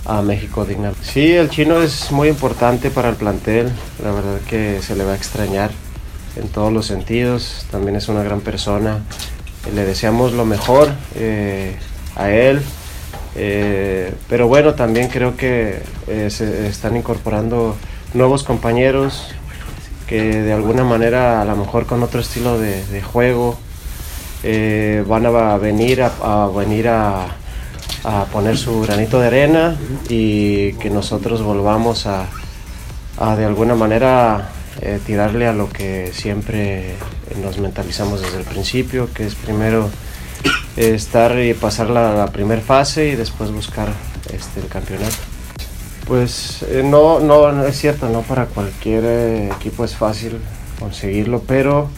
a 0.07 0.23
México 0.23 0.65
digna. 0.65 0.93
Sí, 1.03 1.33
el 1.33 1.51
chino 1.51 1.83
es 1.83 2.11
muy 2.11 2.29
importante 2.29 2.91
para 2.91 3.09
el 3.09 3.17
plantel, 3.17 3.71
la 4.03 4.11
verdad 4.11 4.39
que 4.49 4.81
se 4.83 4.97
le 4.97 5.05
va 5.05 5.13
a 5.13 5.17
extrañar 5.17 5.71
en 6.37 6.49
todos 6.49 6.73
los 6.73 6.87
sentidos, 6.87 7.67
también 7.71 7.97
es 7.97 8.09
una 8.09 8.23
gran 8.23 8.41
persona, 8.41 9.01
le 9.75 9.85
deseamos 9.85 10.33
lo 10.33 10.45
mejor 10.45 10.89
eh, 11.15 11.77
a 12.17 12.31
él, 12.31 12.63
eh, 13.37 14.13
pero 14.29 14.49
bueno, 14.49 14.75
también 14.75 15.09
creo 15.09 15.37
que 15.37 15.83
se 16.07 16.67
están 16.67 16.97
incorporando 16.97 17.77
nuevos 18.15 18.45
compañeros 18.45 19.29
que 20.07 20.43
de 20.43 20.53
alguna 20.53 20.85
manera, 20.85 21.41
a 21.41 21.45
lo 21.45 21.57
mejor 21.57 21.87
con 21.87 22.03
otro 22.03 22.21
estilo 22.21 22.59
de 22.59 23.03
juego, 23.03 23.59
eh, 24.43 25.05
van 25.07 25.27
a 25.27 25.57
venir 25.57 26.03
a, 26.03 26.47
venir 26.49 26.89
a, 26.89 27.29
poner 28.33 28.59
su 28.59 28.81
granito 28.81 29.21
de 29.21 29.29
arena 29.29 29.77
y 30.09 30.73
que 30.75 30.91
nosotros 30.91 31.43
volvamos 31.43 32.07
a, 32.07 32.27
de 33.37 33.45
alguna 33.45 33.77
manera 33.77 34.51
eh, 34.81 34.99
tirarle 35.07 35.47
a 35.47 35.53
lo 35.53 35.69
que 35.69 36.11
siempre 36.13 36.97
nos 37.41 37.59
mentalizamos 37.59 38.21
desde 38.21 38.39
el 38.39 38.45
principio, 38.45 39.09
que 39.15 39.27
es 39.27 39.37
primero 39.37 39.89
estar 40.77 41.39
y 41.39 41.55
pasar 41.55 41.91
la, 41.91 42.27
primera 42.33 42.61
fase 42.61 43.11
y 43.11 43.15
después 43.15 43.53
buscar 43.53 43.89
este, 44.33 44.61
el 44.61 44.67
campeonato. 44.67 45.15
Pues 46.09 46.65
eh, 46.65 46.83
no, 46.85 47.21
no, 47.21 47.65
es 47.65 47.79
cierto, 47.79 48.09
no 48.09 48.23
para 48.23 48.47
cualquier 48.47 49.53
equipo 49.53 49.85
es 49.85 49.95
fácil 49.95 50.39
conseguirlo, 50.81 51.43
pero 51.47 51.89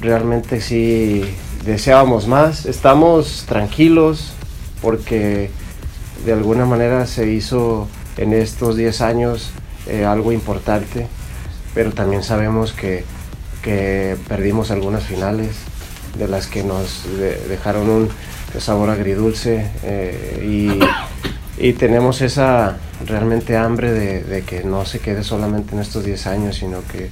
realmente 0.00 0.60
sí 0.60 1.24
deseábamos 1.64 2.26
más. 2.28 2.66
Estamos 2.66 3.44
tranquilos 3.48 4.32
porque 4.82 5.50
de 6.24 6.32
alguna 6.32 6.64
manera 6.66 7.06
se 7.06 7.30
hizo 7.32 7.88
en 8.16 8.32
estos 8.32 8.76
10 8.76 9.00
años 9.00 9.50
eh, 9.86 10.04
algo 10.04 10.32
importante, 10.32 11.06
pero 11.74 11.92
también 11.92 12.22
sabemos 12.22 12.72
que, 12.72 13.04
que 13.62 14.16
perdimos 14.28 14.70
algunas 14.70 15.04
finales 15.04 15.50
de 16.18 16.28
las 16.28 16.46
que 16.46 16.62
nos 16.64 17.04
de- 17.18 17.36
dejaron 17.48 17.88
un 17.90 18.08
sabor 18.58 18.88
agridulce 18.90 19.66
eh, 19.82 20.42
y, 21.60 21.64
y 21.68 21.72
tenemos 21.74 22.22
esa 22.22 22.78
realmente 23.04 23.56
hambre 23.56 23.92
de 23.92 24.42
que 24.42 24.64
no 24.64 24.86
se 24.86 24.98
quede 25.00 25.22
solamente 25.24 25.74
en 25.74 25.80
estos 25.82 26.04
10 26.04 26.26
años, 26.26 26.56
sino 26.56 26.78
que, 26.90 27.10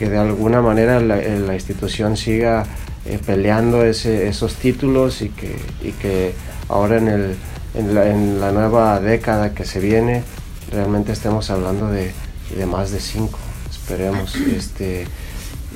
que 0.00 0.08
de 0.08 0.16
alguna 0.16 0.62
manera 0.62 0.98
la, 0.98 1.18
eh, 1.18 1.38
la 1.38 1.52
institución 1.52 2.16
siga 2.16 2.64
eh, 3.04 3.18
peleando 3.24 3.84
ese- 3.84 4.28
esos 4.28 4.54
títulos 4.54 5.20
y 5.20 5.28
que, 5.28 5.54
y 5.84 5.92
que 5.92 6.32
ahora 6.70 6.96
en, 6.96 7.08
el, 7.08 7.34
en, 7.74 7.94
la, 7.94 8.08
en 8.08 8.40
la 8.40 8.50
nueva 8.50 8.98
década 8.98 9.52
que 9.52 9.66
se 9.66 9.78
viene 9.78 10.22
realmente 10.72 11.12
estemos 11.12 11.50
hablando 11.50 11.90
de, 11.90 12.12
de 12.56 12.64
más 12.64 12.90
de 12.92 13.00
cinco, 13.00 13.38
esperemos. 13.70 14.34
Este, 14.56 15.04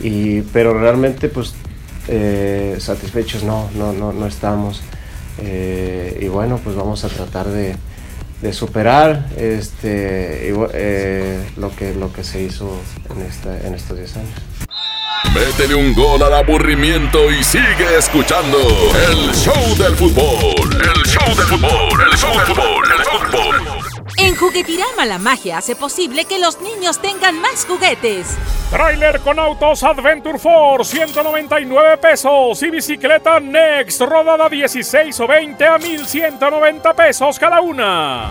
y, 0.02 0.40
pero 0.54 0.72
realmente 0.80 1.28
pues 1.28 1.52
eh, 2.08 2.76
satisfechos 2.78 3.44
no, 3.44 3.68
no, 3.76 3.92
no, 3.92 4.10
no 4.14 4.26
estamos. 4.26 4.80
Eh, 5.38 6.18
y 6.22 6.28
bueno, 6.28 6.58
pues 6.64 6.74
vamos 6.76 7.04
a 7.04 7.08
tratar 7.08 7.46
de, 7.48 7.76
de 8.40 8.52
superar 8.52 9.26
este, 9.36 10.52
eh, 10.74 11.50
lo, 11.56 11.74
que, 11.74 11.94
lo 11.94 12.12
que 12.12 12.24
se 12.24 12.42
hizo 12.42 12.80
en, 13.10 13.22
esta, 13.22 13.66
en 13.66 13.74
estos 13.74 13.96
10 13.96 14.16
años. 14.16 14.40
Métele 15.32 15.74
un 15.74 15.94
gol 15.94 16.22
al 16.22 16.34
aburrimiento 16.34 17.30
y 17.30 17.42
sigue 17.42 17.96
escuchando 17.98 18.58
el 19.08 19.34
show 19.34 19.76
del 19.76 19.96
fútbol. 19.96 20.70
El 20.74 21.02
show 21.06 21.34
del 21.34 21.46
fútbol, 21.46 22.02
el 22.12 22.18
show 22.18 22.30
del 22.36 22.46
fútbol, 22.46 22.84
el 22.96 23.04
fútbol. 23.04 23.63
En 24.24 24.36
Juguetirama 24.36 25.04
la 25.04 25.18
magia 25.18 25.58
hace 25.58 25.76
posible 25.76 26.24
que 26.24 26.38
los 26.38 26.58
niños 26.62 26.98
tengan 26.98 27.38
más 27.42 27.66
juguetes. 27.66 28.38
Trailer 28.70 29.20
con 29.20 29.38
autos 29.38 29.82
Adventure 29.84 30.38
Force, 30.38 30.96
199 30.96 31.98
pesos. 31.98 32.62
Y 32.62 32.70
bicicleta 32.70 33.38
Next, 33.38 34.00
rodada 34.00 34.48
16 34.48 35.20
o 35.20 35.26
20 35.26 35.66
a 35.66 35.76
1190 35.76 36.94
pesos 36.94 37.38
cada 37.38 37.60
una. 37.60 38.30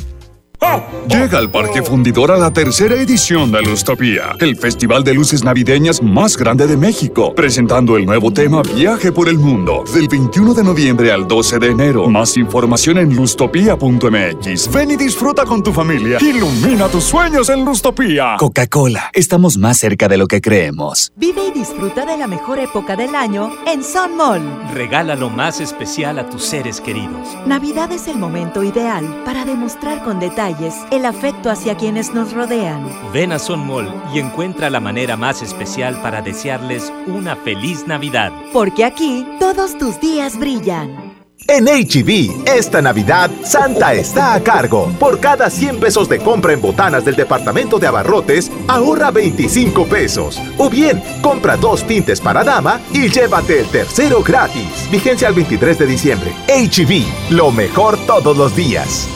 Llega 1.07 1.39
al 1.39 1.49
Parque 1.49 1.81
Fundidor 1.81 2.31
a 2.31 2.37
la 2.37 2.51
tercera 2.51 2.95
edición 2.95 3.51
de 3.51 3.61
Lustopía, 3.63 4.35
el 4.39 4.55
festival 4.55 5.03
de 5.03 5.13
luces 5.13 5.43
navideñas 5.43 6.01
más 6.01 6.37
grande 6.37 6.67
de 6.67 6.77
México, 6.77 7.33
presentando 7.35 7.97
el 7.97 8.05
nuevo 8.05 8.31
tema 8.31 8.61
Viaje 8.61 9.11
por 9.11 9.27
el 9.27 9.39
Mundo, 9.39 9.83
del 9.93 10.07
21 10.07 10.53
de 10.53 10.63
noviembre 10.63 11.11
al 11.11 11.27
12 11.27 11.59
de 11.59 11.67
enero. 11.67 12.07
Más 12.07 12.37
información 12.37 12.99
en 12.99 13.15
lustopía.mx. 13.15 14.71
Ven 14.71 14.91
y 14.91 14.95
disfruta 14.95 15.45
con 15.45 15.63
tu 15.63 15.73
familia. 15.73 16.19
Ilumina 16.21 16.87
tus 16.87 17.05
sueños 17.05 17.49
en 17.49 17.65
Lustopía. 17.65 18.35
Coca-Cola, 18.37 19.09
estamos 19.13 19.57
más 19.57 19.79
cerca 19.79 20.07
de 20.07 20.17
lo 20.17 20.27
que 20.27 20.41
creemos. 20.41 21.11
Vive 21.15 21.47
y 21.47 21.51
disfruta 21.51 22.05
de 22.05 22.17
la 22.17 22.27
mejor 22.27 22.59
época 22.59 22.95
del 22.95 23.15
año 23.15 23.51
en 23.65 23.83
Sun 23.83 24.15
Mall. 24.15 24.41
Regala 24.73 25.15
lo 25.15 25.29
más 25.29 25.59
especial 25.59 26.19
a 26.19 26.29
tus 26.29 26.43
seres 26.43 26.79
queridos. 26.79 27.27
Navidad 27.47 27.91
es 27.91 28.07
el 28.07 28.17
momento 28.17 28.63
ideal 28.63 29.23
para 29.25 29.43
demostrar 29.43 30.03
con 30.03 30.19
detalles 30.51 30.75
el 30.91 31.05
afecto 31.05 31.49
hacia 31.49 31.75
quienes 31.75 32.13
nos 32.13 32.33
rodean. 32.33 32.89
Ven 33.13 33.31
a 33.31 33.39
Son 33.39 33.65
Mall 33.65 33.91
y 34.13 34.19
encuentra 34.19 34.69
la 34.69 34.79
manera 34.79 35.17
más 35.17 35.41
especial 35.41 36.01
para 36.01 36.21
desearles 36.21 36.91
una 37.07 37.35
feliz 37.35 37.87
Navidad. 37.87 38.31
Porque 38.53 38.85
aquí 38.85 39.25
todos 39.39 39.77
tus 39.77 39.99
días 39.99 40.37
brillan. 40.37 41.11
En 41.47 41.65
HB, 41.65 42.47
esta 42.47 42.83
Navidad, 42.83 43.31
Santa 43.43 43.93
está 43.95 44.35
a 44.35 44.43
cargo. 44.43 44.91
Por 44.99 45.19
cada 45.19 45.49
100 45.49 45.79
pesos 45.79 46.07
de 46.07 46.19
compra 46.19 46.53
en 46.53 46.61
botanas 46.61 47.03
del 47.03 47.15
departamento 47.15 47.79
de 47.79 47.87
abarrotes, 47.87 48.51
ahorra 48.67 49.09
25 49.09 49.87
pesos. 49.87 50.39
O 50.59 50.69
bien, 50.69 51.01
compra 51.21 51.57
dos 51.57 51.83
tintes 51.85 52.21
para 52.21 52.43
dama 52.43 52.79
y 52.93 53.09
llévate 53.09 53.59
el 53.59 53.67
tercero 53.67 54.21
gratis. 54.21 54.87
Vigencia 54.91 55.27
al 55.27 55.33
23 55.33 55.79
de 55.79 55.85
diciembre. 55.87 56.31
HB, 56.47 57.31
lo 57.31 57.51
mejor 57.51 57.97
todos 58.05 58.37
los 58.37 58.55
días. 58.55 59.09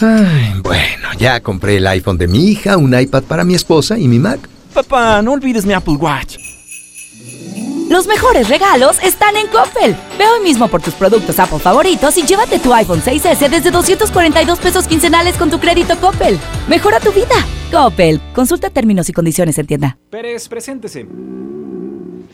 Ay, 0.00 0.60
bueno, 0.62 1.08
ya 1.18 1.40
compré 1.40 1.76
el 1.76 1.86
iPhone 1.86 2.18
de 2.18 2.26
mi 2.26 2.48
hija, 2.48 2.76
un 2.76 2.98
iPad 2.98 3.22
para 3.24 3.44
mi 3.44 3.54
esposa 3.54 3.96
y 3.96 4.08
mi 4.08 4.18
Mac. 4.18 4.40
Papá, 4.72 5.22
no 5.22 5.32
olvides 5.32 5.64
mi 5.64 5.72
Apple 5.72 5.94
Watch. 5.94 6.36
Los 7.88 8.08
mejores 8.08 8.48
regalos 8.48 8.98
están 9.04 9.36
en 9.36 9.46
Coppel. 9.46 9.94
Ve 10.18 10.24
hoy 10.26 10.40
mismo 10.42 10.66
por 10.68 10.82
tus 10.82 10.94
productos 10.94 11.38
Apple 11.38 11.60
favoritos 11.60 12.16
y 12.18 12.22
llévate 12.22 12.58
tu 12.58 12.72
iPhone 12.74 13.00
6S 13.00 13.48
desde 13.48 13.70
242 13.70 14.58
pesos 14.58 14.88
quincenales 14.88 15.36
con 15.36 15.48
tu 15.48 15.60
crédito 15.60 15.96
Coppel. 16.00 16.40
Mejora 16.66 16.98
tu 16.98 17.12
vida. 17.12 17.36
Coppel. 17.70 18.20
Consulta 18.34 18.70
términos 18.70 19.08
y 19.10 19.12
condiciones 19.12 19.58
en 19.58 19.66
tienda. 19.66 19.98
Pérez, 20.10 20.48
preséntese. 20.48 21.06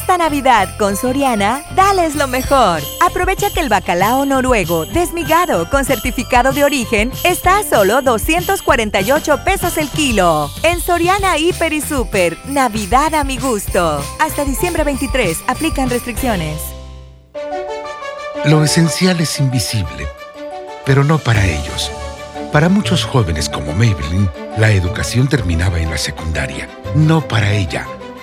Esta 0.00 0.16
Navidad 0.16 0.76
con 0.78 0.94
Soriana, 0.94 1.64
dales 1.74 2.14
lo 2.14 2.28
mejor. 2.28 2.80
Aprovecha 3.04 3.50
que 3.50 3.58
el 3.58 3.68
bacalao 3.68 4.24
noruego 4.24 4.86
desmigado 4.86 5.68
con 5.70 5.84
certificado 5.84 6.52
de 6.52 6.62
origen 6.62 7.10
está 7.24 7.58
a 7.58 7.64
solo 7.64 8.00
248 8.00 9.42
pesos 9.44 9.76
el 9.76 9.88
kilo. 9.88 10.50
En 10.62 10.80
Soriana 10.80 11.36
Hiper 11.36 11.72
y 11.72 11.80
Super, 11.80 12.38
Navidad 12.46 13.12
a 13.16 13.24
mi 13.24 13.38
gusto. 13.38 14.00
Hasta 14.20 14.44
diciembre 14.44 14.84
23, 14.84 15.38
aplican 15.48 15.90
restricciones. 15.90 16.60
Lo 18.44 18.62
esencial 18.62 19.18
es 19.18 19.40
invisible, 19.40 20.06
pero 20.86 21.02
no 21.02 21.18
para 21.18 21.44
ellos. 21.44 21.90
Para 22.52 22.68
muchos 22.68 23.04
jóvenes 23.04 23.48
como 23.48 23.72
Maybelline, 23.72 24.30
la 24.58 24.70
educación 24.70 25.26
terminaba 25.26 25.80
en 25.80 25.90
la 25.90 25.98
secundaria. 25.98 26.68
No 26.94 27.26
para 27.26 27.50
ella. 27.50 27.97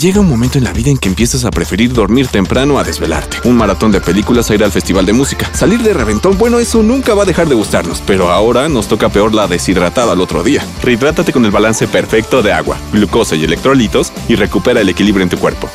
Llega 0.00 0.20
un 0.20 0.28
momento 0.28 0.58
en 0.58 0.64
la 0.64 0.72
vida 0.72 0.90
en 0.90 0.96
que 0.96 1.08
empiezas 1.08 1.44
a 1.44 1.50
preferir 1.50 1.92
dormir 1.92 2.28
temprano 2.28 2.78
a 2.78 2.84
desvelarte. 2.84 3.38
Un 3.42 3.56
maratón 3.56 3.90
de 3.90 4.00
películas 4.00 4.48
a 4.48 4.54
ir 4.54 4.62
al 4.62 4.70
festival 4.70 5.04
de 5.04 5.12
música. 5.12 5.52
Salir 5.52 5.80
de 5.80 5.92
reventón, 5.92 6.38
bueno, 6.38 6.60
eso 6.60 6.84
nunca 6.84 7.14
va 7.14 7.24
a 7.24 7.26
dejar 7.26 7.48
de 7.48 7.56
gustarnos, 7.56 8.00
pero 8.06 8.30
ahora 8.30 8.68
nos 8.68 8.86
toca 8.86 9.08
peor 9.08 9.34
la 9.34 9.48
deshidratada 9.48 10.12
al 10.12 10.20
otro 10.20 10.44
día. 10.44 10.64
Rehidrátate 10.84 11.32
con 11.32 11.44
el 11.44 11.50
balance 11.50 11.88
perfecto 11.88 12.42
de 12.42 12.52
agua, 12.52 12.78
glucosa 12.92 13.34
y 13.34 13.42
electrolitos 13.42 14.12
y 14.28 14.36
recupera 14.36 14.82
el 14.82 14.88
equilibrio 14.88 15.24
en 15.24 15.30
tu 15.30 15.38
cuerpo. 15.38 15.68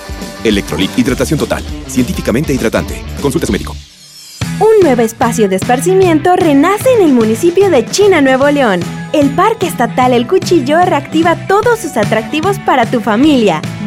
Electrolit 0.46 0.98
Hidratación 0.98 1.38
Total. 1.38 1.62
Científicamente 1.88 2.54
hidratante. 2.54 3.04
Consulta 3.22 3.44
a 3.44 3.48
su 3.48 3.52
médico. 3.52 3.76
Un 4.62 4.84
nuevo 4.84 5.02
espacio 5.02 5.50
de 5.50 5.58
esparcimiento 5.58 6.38
renace 6.38 6.88
en 6.98 7.02
el 7.02 7.12
municipio 7.12 7.70
de 7.70 7.86
China, 7.88 8.22
Nuevo 8.22 8.50
León. 8.50 8.80
El 9.12 9.32
Parque 9.32 9.68
Estatal 9.68 10.14
El 10.14 10.28
Cuchillo 10.28 10.78
reactiva 10.86 11.36
todos 11.48 11.80
sus 11.80 11.98
atractivos 11.98 12.58
para 12.60 12.86
tu 12.86 13.02
familia. 13.02 13.62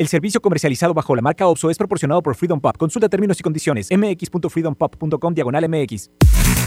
El 0.00 0.08
servicio 0.08 0.40
comercializado 0.40 0.94
bajo 0.94 1.14
la 1.14 1.20
marca 1.20 1.46
OPSO 1.46 1.68
es 1.68 1.76
proporcionado 1.76 2.22
por 2.22 2.34
Freedom 2.34 2.58
Pop. 2.58 2.74
Consulta 2.78 3.10
términos 3.10 3.38
y 3.38 3.42
condiciones. 3.42 3.88
mx.freedompop.com 3.90 5.34
diagonal 5.34 5.68
mx. 5.68 6.10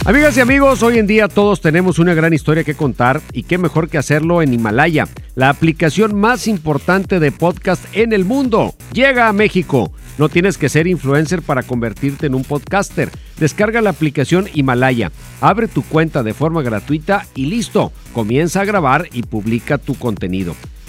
Amigas 0.05 0.37
y 0.37 0.41
amigos, 0.41 0.83
hoy 0.83 0.99
en 0.99 1.07
día 1.07 1.27
todos 1.27 1.59
tenemos 1.59 1.97
una 1.97 2.13
gran 2.13 2.31
historia 2.31 2.63
que 2.63 2.75
contar 2.75 3.21
y 3.31 3.41
qué 3.41 3.57
mejor 3.57 3.89
que 3.89 3.97
hacerlo 3.97 4.43
en 4.43 4.53
Himalaya, 4.53 5.07
la 5.33 5.49
aplicación 5.49 6.13
más 6.13 6.47
importante 6.47 7.19
de 7.19 7.31
podcast 7.31 7.83
en 7.93 8.13
el 8.13 8.23
mundo. 8.23 8.75
Llega 8.91 9.27
a 9.27 9.33
México. 9.33 9.91
No 10.19 10.29
tienes 10.29 10.59
que 10.59 10.69
ser 10.69 10.85
influencer 10.85 11.41
para 11.41 11.63
convertirte 11.63 12.27
en 12.27 12.35
un 12.35 12.43
podcaster. 12.43 13.09
Descarga 13.39 13.81
la 13.81 13.89
aplicación 13.89 14.45
Himalaya, 14.53 15.11
abre 15.41 15.67
tu 15.67 15.81
cuenta 15.81 16.21
de 16.21 16.35
forma 16.35 16.61
gratuita 16.61 17.25
y 17.33 17.47
listo. 17.47 17.91
Comienza 18.13 18.61
a 18.61 18.65
grabar 18.65 19.09
y 19.11 19.23
publica 19.23 19.79
tu 19.79 19.95
contenido. 19.95 20.55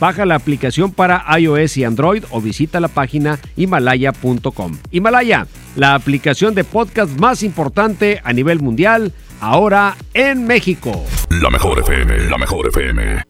Baja 0.00 0.26
la 0.26 0.34
aplicación 0.34 0.92
para 0.92 1.24
iOS 1.38 1.76
y 1.76 1.84
Android 1.84 2.24
o 2.30 2.40
visita 2.40 2.80
la 2.80 2.88
página 2.88 3.38
himalaya.com. 3.56 4.78
Himalaya, 4.90 5.46
la 5.76 5.94
aplicación 5.94 6.54
de 6.54 6.64
podcast 6.64 7.18
más 7.18 7.42
importante 7.42 8.20
a 8.24 8.32
nivel 8.32 8.60
mundial, 8.60 9.12
ahora 9.40 9.96
en 10.12 10.46
México. 10.46 11.04
La 11.30 11.50
mejor 11.50 11.80
FM, 11.80 12.30
la 12.30 12.38
mejor 12.38 12.68
FM. 12.68 13.22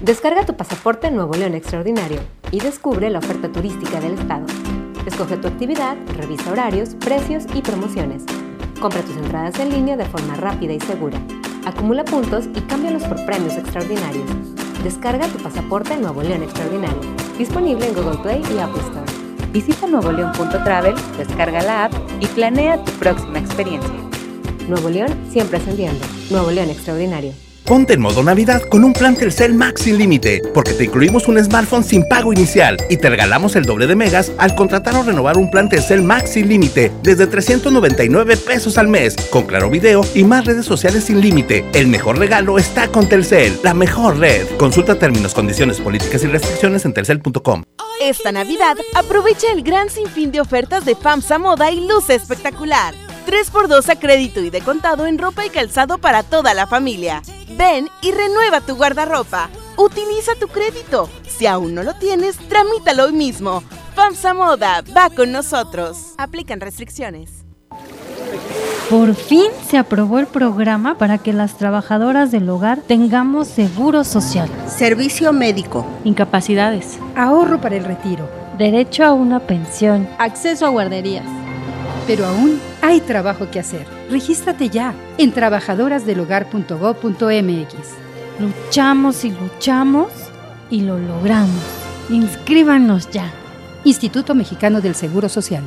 Descarga 0.00 0.44
tu 0.44 0.54
pasaporte 0.54 1.10
Nuevo 1.10 1.34
León 1.34 1.54
Extraordinario 1.54 2.20
y 2.50 2.60
descubre 2.60 3.08
la 3.08 3.20
oferta 3.20 3.50
turística 3.50 4.00
del 4.00 4.18
estado. 4.18 4.44
Escoge 5.06 5.38
tu 5.38 5.48
actividad, 5.48 5.96
revisa 6.16 6.52
horarios, 6.52 6.94
precios 6.96 7.44
y 7.54 7.62
promociones. 7.62 8.24
Compra 8.80 9.00
tus 9.00 9.16
entradas 9.16 9.58
en 9.60 9.70
línea 9.70 9.96
de 9.96 10.04
forma 10.04 10.34
rápida 10.36 10.74
y 10.74 10.80
segura. 10.80 11.18
Acumula 11.66 12.04
puntos 12.04 12.44
y 12.54 12.60
cámbialos 12.62 13.04
por 13.04 13.24
premios 13.24 13.54
extraordinarios. 13.56 14.28
Descarga 14.82 15.26
tu 15.28 15.38
pasaporte 15.38 15.96
Nuevo 15.96 16.22
León 16.22 16.42
Extraordinario. 16.42 17.00
Disponible 17.38 17.88
en 17.88 17.94
Google 17.94 18.18
Play 18.18 18.42
y 18.54 18.58
Apple 18.58 18.82
Store. 18.82 19.50
Visita 19.50 19.86
nuevoleón.travel, 19.86 20.94
descarga 21.16 21.62
la 21.62 21.84
app 21.86 21.92
y 22.20 22.26
planea 22.26 22.84
tu 22.84 22.92
próxima 22.92 23.38
experiencia. 23.38 23.94
Nuevo 24.68 24.90
León 24.90 25.14
siempre 25.30 25.56
ascendiendo. 25.56 26.04
Nuevo 26.30 26.50
León 26.50 26.68
Extraordinario. 26.68 27.32
Ponte 27.64 27.94
en 27.94 28.00
modo 28.02 28.22
Navidad 28.22 28.60
con 28.68 28.84
un 28.84 28.92
plan 28.92 29.16
Telcel 29.16 29.54
Max 29.54 29.82
sin 29.82 29.96
límite, 29.96 30.42
porque 30.52 30.74
te 30.74 30.84
incluimos 30.84 31.28
un 31.28 31.42
smartphone 31.42 31.82
sin 31.82 32.06
pago 32.06 32.30
inicial 32.30 32.76
y 32.90 32.98
te 32.98 33.08
regalamos 33.08 33.56
el 33.56 33.64
doble 33.64 33.86
de 33.86 33.96
megas 33.96 34.32
al 34.36 34.54
contratar 34.54 34.94
o 34.96 35.02
renovar 35.02 35.38
un 35.38 35.50
plan 35.50 35.70
Telcel 35.70 36.02
Max 36.02 36.32
sin 36.32 36.50
límite 36.50 36.92
desde 37.02 37.26
399 37.26 38.36
pesos 38.36 38.76
al 38.76 38.88
mes, 38.88 39.16
con 39.30 39.44
claro 39.44 39.70
video 39.70 40.02
y 40.14 40.24
más 40.24 40.44
redes 40.44 40.66
sociales 40.66 41.04
sin 41.04 41.22
límite. 41.22 41.64
El 41.72 41.86
mejor 41.86 42.18
regalo 42.18 42.58
está 42.58 42.88
con 42.88 43.08
Telcel, 43.08 43.58
la 43.62 43.72
mejor 43.72 44.18
red. 44.18 44.46
Consulta 44.58 44.98
términos, 44.98 45.32
condiciones, 45.32 45.80
políticas 45.80 46.22
y 46.22 46.26
restricciones 46.26 46.84
en 46.84 46.92
telcel.com. 46.92 47.62
Esta 48.02 48.30
Navidad, 48.30 48.76
aprovecha 48.94 49.50
el 49.52 49.62
gran 49.62 49.88
sinfín 49.88 50.32
de 50.32 50.42
ofertas 50.42 50.84
de 50.84 50.96
FAMSA 50.96 51.38
Moda 51.38 51.70
y 51.70 51.88
Luce 51.88 52.14
Espectacular. 52.14 53.03
3x2 53.24 53.88
a 53.88 53.98
crédito 53.98 54.40
y 54.40 54.50
de 54.50 54.60
contado 54.60 55.06
en 55.06 55.18
ropa 55.18 55.44
y 55.46 55.50
calzado 55.50 55.98
para 55.98 56.22
toda 56.22 56.54
la 56.54 56.66
familia. 56.66 57.22
Ven 57.56 57.88
y 58.02 58.12
renueva 58.12 58.60
tu 58.60 58.76
guardarropa. 58.76 59.48
Utiliza 59.76 60.34
tu 60.38 60.48
crédito. 60.48 61.08
Si 61.26 61.46
aún 61.46 61.74
no 61.74 61.82
lo 61.82 61.94
tienes, 61.94 62.36
tramítalo 62.48 63.04
hoy 63.04 63.12
mismo. 63.12 63.62
FAMSA 63.94 64.34
Moda 64.34 64.82
va 64.96 65.10
con 65.10 65.32
nosotros. 65.32 66.14
Aplican 66.18 66.60
restricciones. 66.60 67.44
Por 68.90 69.14
fin 69.14 69.46
se 69.66 69.78
aprobó 69.78 70.18
el 70.18 70.26
programa 70.26 70.98
para 70.98 71.18
que 71.18 71.32
las 71.32 71.56
trabajadoras 71.56 72.30
del 72.30 72.48
hogar 72.50 72.80
tengamos 72.82 73.48
seguro 73.48 74.04
social, 74.04 74.48
servicio 74.68 75.32
médico, 75.32 75.86
incapacidades, 76.04 76.98
ahorro 77.16 77.60
para 77.60 77.76
el 77.76 77.84
retiro, 77.84 78.28
derecho 78.58 79.04
a 79.04 79.12
una 79.12 79.40
pensión, 79.40 80.06
acceso 80.18 80.66
a 80.66 80.68
guarderías. 80.68 81.43
Pero 82.06 82.26
aún 82.26 82.60
hay 82.82 83.00
trabajo 83.00 83.50
que 83.50 83.60
hacer. 83.60 83.86
Regístrate 84.10 84.68
ya 84.68 84.94
en 85.18 85.32
trabajadorasdelhogar.gov.mx. 85.32 87.74
Luchamos 88.40 89.24
y 89.24 89.30
luchamos 89.30 90.12
y 90.70 90.82
lo 90.82 90.98
logramos. 90.98 91.62
Inscríbanos 92.10 93.08
ya. 93.10 93.32
Instituto 93.84 94.34
Mexicano 94.34 94.80
del 94.80 94.94
Seguro 94.94 95.28
Social. 95.28 95.64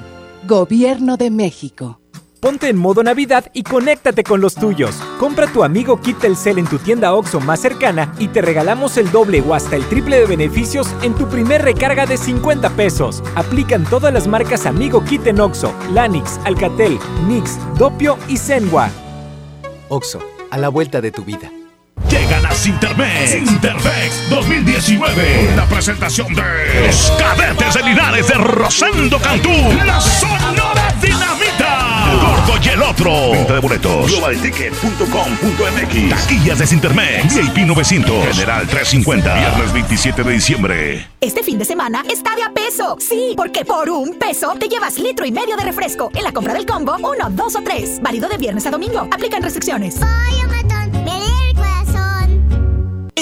Gobierno 0.48 1.18
de 1.18 1.30
México. 1.32 2.00
Ponte 2.40 2.70
en 2.70 2.78
modo 2.78 3.02
Navidad 3.02 3.50
y 3.54 3.64
conéctate 3.64 4.24
con 4.24 4.42
los 4.42 4.54
tuyos. 4.54 4.96
Compra 5.20 5.48
tu 5.48 5.64
amigo 5.64 6.00
Kit 6.00 6.20
Telcel 6.20 6.60
en 6.60 6.68
tu 6.68 6.78
tienda 6.78 7.14
OXO 7.14 7.40
más 7.40 7.60
cercana 7.60 8.14
y 8.20 8.28
te 8.28 8.42
regalamos 8.42 8.98
el 8.98 9.12
doble 9.12 9.42
o 9.42 9.56
hasta 9.56 9.76
el 9.76 9.84
triple 9.86 10.20
de 10.20 10.28
beneficios 10.28 10.88
en 11.02 11.16
tu 11.16 11.28
primer 11.28 11.64
recarga 11.64 12.06
de 12.06 12.18
50 12.18 12.70
pesos. 12.72 13.24
Aplican 13.36 13.84
todas 13.86 14.14
las 14.14 14.28
marcas 14.28 14.68
Amigo 14.68 15.04
Kit 15.04 15.26
en 15.26 15.40
OXO, 15.40 15.74
Lanix, 15.94 16.40
Alcatel, 16.46 17.00
Nix, 17.28 17.58
Dopio 17.78 18.18
y 18.28 18.38
Zenwa. 18.38 18.90
OXO, 19.90 20.20
a 20.52 20.58
la 20.58 20.70
vuelta 20.70 21.02
de 21.02 21.12
tu 21.12 21.24
vida. 21.24 21.50
Llegan 22.10 22.46
a 22.46 22.52
Sintermex. 22.52 23.32
Sintermex 23.32 24.30
2019. 24.30 25.56
La 25.56 25.66
presentación 25.66 26.34
de 26.34 26.44
los 26.86 27.12
cadetes 27.18 27.74
de 27.74 27.84
Linares 27.84 28.28
de 28.28 28.36
Rosendo 28.36 29.20
Cantú. 29.20 29.50
La 29.86 30.00
Sonora 30.00 30.94
Dinamita. 31.02 31.67
El 32.48 32.54
Gordo 32.54 32.66
y 32.66 32.70
el 32.70 32.82
otro. 32.82 33.32
Venta 33.32 33.54
de 33.56 33.60
boletos. 33.60 34.10
Globalticket.com.mx. 34.12 36.10
Taquillas 36.10 36.60
de 36.60 36.68
Sintermex. 36.68 37.36
VIP 37.36 37.66
900. 37.66 38.26
General 38.28 38.66
350. 38.68 39.34
Viernes 39.34 39.74
27 39.74 40.24
de 40.24 40.32
diciembre. 40.32 41.08
Este 41.20 41.44
fin 41.44 41.58
de 41.58 41.66
semana 41.66 42.04
está 42.10 42.36
de 42.36 42.44
a 42.44 42.54
peso. 42.54 42.96
Sí, 43.00 43.34
porque 43.36 43.66
por 43.66 43.90
un 43.90 44.14
peso 44.16 44.56
te 44.60 44.70
llevas 44.70 44.98
litro 44.98 45.26
y 45.26 45.32
medio 45.32 45.58
de 45.58 45.64
refresco. 45.64 46.10
En 46.16 46.24
la 46.24 46.32
compra 46.32 46.54
del 46.54 46.66
combo, 46.66 46.96
uno, 46.98 47.30
dos 47.32 47.56
o 47.56 47.62
tres. 47.62 48.00
Válido 48.02 48.30
de 48.30 48.38
viernes 48.38 48.66
a 48.66 48.72
domingo. 48.72 49.08
Aplican 49.12 49.44
restricciones. 49.44 50.00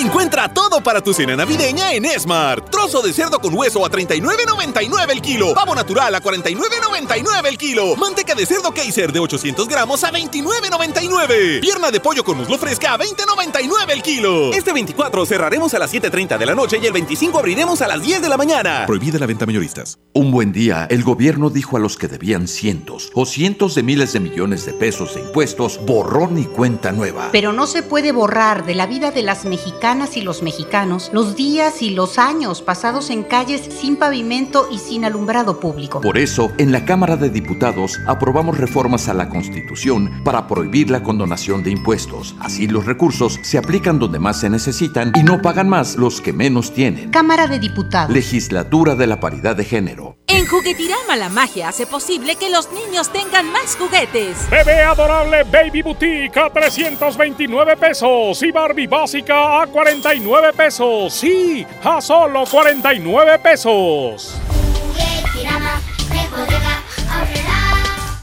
Encuentra 0.05 0.53
todo 0.53 0.83
para 0.83 1.01
tu 1.01 1.15
cena 1.15 1.35
navideña 1.35 1.91
en 1.91 2.05
Smart. 2.19 2.69
Trozo 2.69 3.01
de 3.01 3.11
cerdo 3.11 3.39
con 3.39 3.55
hueso 3.55 3.83
a 3.83 3.89
39.99 3.89 5.09
el 5.09 5.19
kilo. 5.19 5.55
Pavo 5.55 5.73
natural 5.73 6.13
a 6.13 6.21
49.99 6.21 7.47
el 7.47 7.57
kilo. 7.57 7.95
Manteca 7.95 8.35
de 8.35 8.45
cerdo 8.45 8.71
Kaiser 8.71 9.11
de 9.11 9.19
800 9.19 9.67
gramos 9.67 10.03
a 10.03 10.11
29.99. 10.11 11.59
Pierna 11.59 11.89
de 11.89 11.99
pollo 11.99 12.23
con 12.23 12.37
muslo 12.37 12.59
fresca 12.59 12.93
a 12.93 12.99
20.99 12.99 13.89
el 13.89 14.03
kilo. 14.03 14.53
Este 14.53 14.73
24 14.73 15.25
cerraremos 15.25 15.73
a 15.73 15.79
las 15.79 15.91
7.30 15.91 16.37
de 16.37 16.45
la 16.45 16.53
noche 16.53 16.77
y 16.79 16.85
el 16.85 16.93
25 16.93 17.39
abriremos 17.39 17.81
a 17.81 17.87
las 17.87 17.99
10 17.99 18.21
de 18.21 18.29
la 18.29 18.37
mañana. 18.37 18.83
Prohibida 18.85 19.17
la 19.17 19.25
venta 19.25 19.47
mayoristas. 19.47 19.97
Un 20.13 20.29
buen 20.29 20.51
día, 20.51 20.85
el 20.91 21.03
gobierno 21.03 21.49
dijo 21.49 21.77
a 21.77 21.79
los 21.79 21.97
que 21.97 22.07
debían 22.07 22.47
cientos 22.47 23.09
o 23.15 23.25
cientos 23.25 23.73
de 23.73 23.81
miles 23.81 24.13
de 24.13 24.19
millones 24.19 24.67
de 24.67 24.73
pesos 24.73 25.15
de 25.15 25.21
impuestos, 25.21 25.83
borrón 25.83 26.37
y 26.37 26.45
cuenta 26.45 26.91
nueva. 26.91 27.29
Pero 27.31 27.53
no 27.53 27.65
se 27.65 27.81
puede 27.81 28.11
borrar 28.11 28.67
de 28.67 28.75
la 28.75 28.85
vida 28.85 29.09
de 29.09 29.23
las 29.23 29.45
mexicanas 29.45 29.94
y 29.95 30.21
los 30.21 30.43
mexicanos 30.43 31.09
los 31.13 31.37
días 31.37 31.81
y 31.81 31.91
los 31.91 32.17
años 32.19 32.61
pasados 32.61 33.09
en 33.09 33.23
calles 33.23 33.61
sin 33.61 33.95
pavimento 33.95 34.67
y 34.69 34.77
sin 34.77 35.05
alumbrado 35.05 35.59
público. 35.61 36.01
Por 36.01 36.17
eso, 36.17 36.51
en 36.57 36.73
la 36.73 36.83
Cámara 36.83 37.15
de 37.15 37.29
Diputados 37.29 37.97
aprobamos 38.05 38.57
reformas 38.57 39.07
a 39.07 39.13
la 39.13 39.29
Constitución 39.29 40.21
para 40.25 40.47
prohibir 40.47 40.89
la 40.89 41.01
condonación 41.01 41.63
de 41.63 41.71
impuestos. 41.71 42.35
Así 42.41 42.67
los 42.67 42.85
recursos 42.85 43.39
se 43.41 43.57
aplican 43.57 43.97
donde 43.97 44.19
más 44.19 44.41
se 44.41 44.49
necesitan 44.49 45.13
y 45.15 45.23
no 45.23 45.41
pagan 45.41 45.69
más 45.69 45.95
los 45.95 46.19
que 46.19 46.33
menos 46.33 46.73
tienen. 46.73 47.09
Cámara 47.11 47.47
de 47.47 47.59
Diputados. 47.59 48.13
Legislatura 48.13 48.95
de 48.95 49.07
la 49.07 49.21
Paridad 49.21 49.55
de 49.55 49.63
Género. 49.63 50.17
En 50.27 50.47
Juguetirama 50.47 51.15
la 51.15 51.29
magia 51.29 51.69
hace 51.69 51.85
posible 51.85 52.35
que 52.35 52.49
los 52.49 52.71
niños 52.71 53.11
tengan 53.11 53.51
más 53.51 53.75
juguetes. 53.75 54.49
Bebé 54.49 54.81
adorable 54.81 55.43
Baby 55.43 55.83
Boutique 55.83 56.37
a 56.37 56.49
329 56.49 57.77
pesos 57.77 58.41
y 58.41 58.51
Barbie 58.51 58.87
básica 58.87 59.61
a 59.61 59.67
49 59.67 60.53
pesos. 60.53 61.13
Sí, 61.13 61.65
a 61.83 62.01
solo 62.01 62.43
49 62.45 63.39
pesos. 63.39 64.35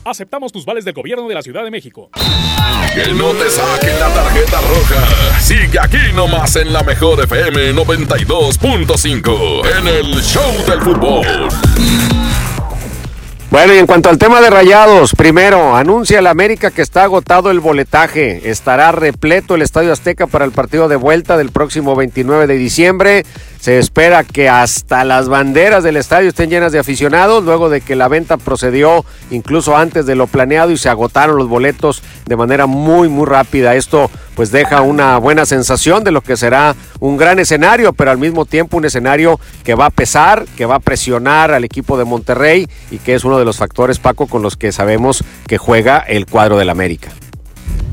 Aceptamos 0.04 0.50
tus 0.50 0.64
vales 0.64 0.84
del 0.84 0.94
gobierno 0.94 1.28
de 1.28 1.34
la 1.34 1.42
Ciudad 1.42 1.62
de 1.62 1.70
México. 1.70 2.10
Que 2.92 3.14
no 3.14 3.30
te 3.34 3.48
saquen 3.48 4.00
la 4.00 4.08
tarjeta 4.08 4.60
roja. 4.60 5.40
Sigue 5.40 5.78
aquí 5.80 6.12
nomás 6.12 6.56
en 6.56 6.72
la 6.72 6.82
mejor 6.82 7.22
FM 7.22 7.72
92.5 7.72 9.78
en 9.78 9.86
el 9.86 10.20
Show 10.20 10.66
del 10.66 10.80
Fútbol. 10.80 11.48
Bueno, 13.52 13.74
y 13.74 13.78
en 13.78 13.86
cuanto 13.86 14.08
al 14.08 14.18
tema 14.18 14.40
de 14.40 14.50
rayados, 14.50 15.14
primero, 15.14 15.76
anuncia 15.76 16.18
el 16.18 16.26
América 16.26 16.70
que 16.70 16.82
está 16.82 17.04
agotado 17.04 17.50
el 17.50 17.60
boletaje. 17.60 18.50
Estará 18.50 18.90
repleto 18.92 19.54
el 19.54 19.62
Estadio 19.62 19.92
Azteca 19.92 20.26
para 20.26 20.46
el 20.46 20.52
partido 20.52 20.88
de 20.88 20.96
vuelta 20.96 21.36
del 21.36 21.50
próximo 21.50 21.94
29 21.94 22.46
de 22.46 22.56
diciembre. 22.56 23.24
Se 23.62 23.78
espera 23.78 24.24
que 24.24 24.48
hasta 24.48 25.04
las 25.04 25.28
banderas 25.28 25.84
del 25.84 25.96
estadio 25.96 26.30
estén 26.30 26.50
llenas 26.50 26.72
de 26.72 26.80
aficionados, 26.80 27.44
luego 27.44 27.70
de 27.70 27.80
que 27.80 27.94
la 27.94 28.08
venta 28.08 28.36
procedió 28.36 29.04
incluso 29.30 29.76
antes 29.76 30.04
de 30.04 30.16
lo 30.16 30.26
planeado 30.26 30.72
y 30.72 30.76
se 30.76 30.88
agotaron 30.88 31.36
los 31.36 31.46
boletos 31.46 32.02
de 32.26 32.34
manera 32.34 32.66
muy, 32.66 33.08
muy 33.08 33.24
rápida. 33.24 33.76
Esto 33.76 34.10
pues 34.34 34.50
deja 34.50 34.80
una 34.80 35.16
buena 35.18 35.46
sensación 35.46 36.02
de 36.02 36.10
lo 36.10 36.22
que 36.22 36.36
será 36.36 36.74
un 36.98 37.16
gran 37.16 37.38
escenario, 37.38 37.92
pero 37.92 38.10
al 38.10 38.18
mismo 38.18 38.46
tiempo 38.46 38.78
un 38.78 38.84
escenario 38.84 39.38
que 39.62 39.76
va 39.76 39.86
a 39.86 39.90
pesar, 39.90 40.44
que 40.56 40.66
va 40.66 40.74
a 40.74 40.80
presionar 40.80 41.52
al 41.52 41.62
equipo 41.62 41.96
de 41.96 42.04
Monterrey 42.04 42.66
y 42.90 42.98
que 42.98 43.14
es 43.14 43.22
uno 43.22 43.38
de 43.38 43.44
los 43.44 43.58
factores, 43.58 44.00
Paco, 44.00 44.26
con 44.26 44.42
los 44.42 44.56
que 44.56 44.72
sabemos 44.72 45.22
que 45.46 45.56
juega 45.56 46.00
el 46.00 46.26
cuadro 46.26 46.58
del 46.58 46.68
América. 46.68 47.12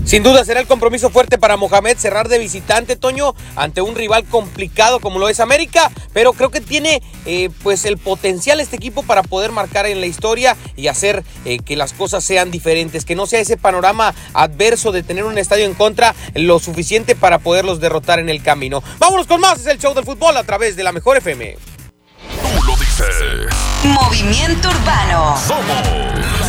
Sin 0.06 0.24
duda 0.24 0.44
será 0.44 0.60
el 0.60 0.66
compromiso 0.66 1.12
fuerte 1.12 1.38
para 1.38 1.56
Mohamed 1.56 1.98
cerrar 1.98 2.30
de 2.30 2.40
visitante, 2.40 2.96
Toño, 2.96 3.36
ante 3.56 3.82
un 3.82 3.96
rival 3.96 4.26
complicado 4.26 5.00
como 5.00 5.20
lo 5.20 5.30
es 5.30 5.40
América, 5.40 5.92
pero 6.14 6.34
creo 6.34 6.50
que 6.50 6.62
tiene 6.62 7.04
eh, 7.26 7.50
pues 7.62 7.86
el 7.86 7.98
potencial 7.98 8.60
este 8.60 8.76
equipo 8.76 9.04
para 9.04 9.22
poder 9.22 9.52
marcar 9.52 9.86
en 9.86 10.02
la 10.02 10.08
historia 10.08 10.58
y 10.76 10.88
hacer 10.88 11.24
eh, 11.46 11.60
que 11.60 11.76
las 11.76 11.94
cosas 11.94 12.24
sean 12.24 12.50
diferentes, 12.50 13.06
que 13.06 13.16
no 13.16 13.28
sea 13.28 13.40
ese 13.40 13.58
panorama 13.58 14.16
adverso 14.34 14.92
de 14.92 15.04
tener 15.04 15.26
un 15.26 15.38
estadio 15.38 15.66
en 15.66 15.76
contra 15.76 16.16
lo 16.34 16.60
suficiente 16.60 17.16
para 17.16 17.38
poderlos 17.38 17.80
derrotar 17.80 18.20
en 18.20 18.30
el 18.30 18.42
camino. 18.42 18.82
Vámonos 18.98 19.28
con 19.28 19.42
más, 19.42 19.60
es 19.60 19.68
el 19.68 19.78
show 19.78 19.94
del 19.94 20.06
fútbol 20.06 20.36
a 20.38 20.44
través 20.44 20.76
de 20.76 20.84
la 20.84 20.92
mejor 20.92 21.18
FM. 21.18 21.56
Tú 22.42 22.64
lo 22.64 22.76
dices. 22.78 23.54
Movimiento 23.84 24.70
Urbano. 24.70 25.38
Somos 25.48 26.39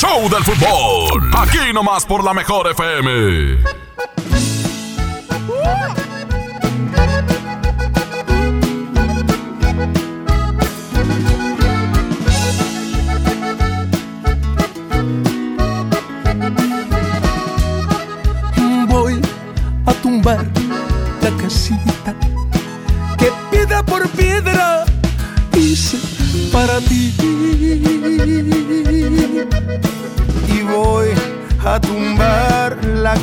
show 0.00 0.30
del 0.30 0.42
fútbol. 0.42 1.30
Aquí 1.36 1.74
nomás 1.74 2.06
por 2.06 2.24
la 2.24 2.32
mejor 2.32 2.70
FM. 2.70 3.89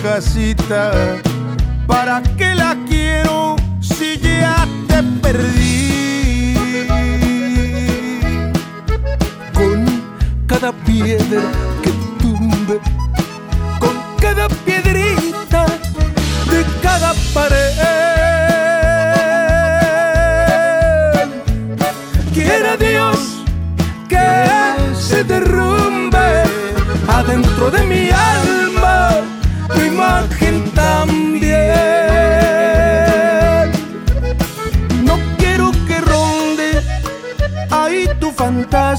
Casita. 0.07 0.91
¿Para 1.85 2.21
qué 2.37 2.55
la 2.55 2.75
quiero 2.87 3.55
si 3.81 4.17
ya 4.19 4.67
te 4.87 5.03
perdí? 5.21 6.53
Con 9.53 9.85
cada 10.47 10.71
piedra 10.71 11.41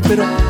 Cada 0.00 0.49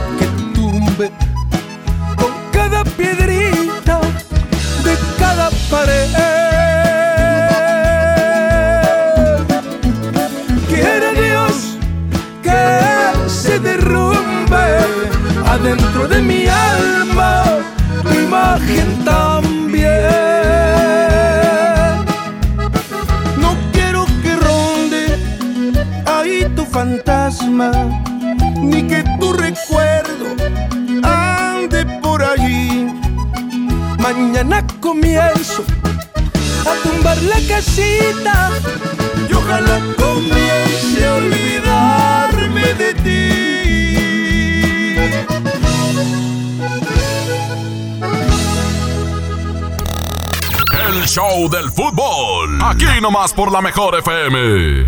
Por 53.35 53.51
la 53.51 53.63
mejor 53.63 53.95
FM. 53.99 54.87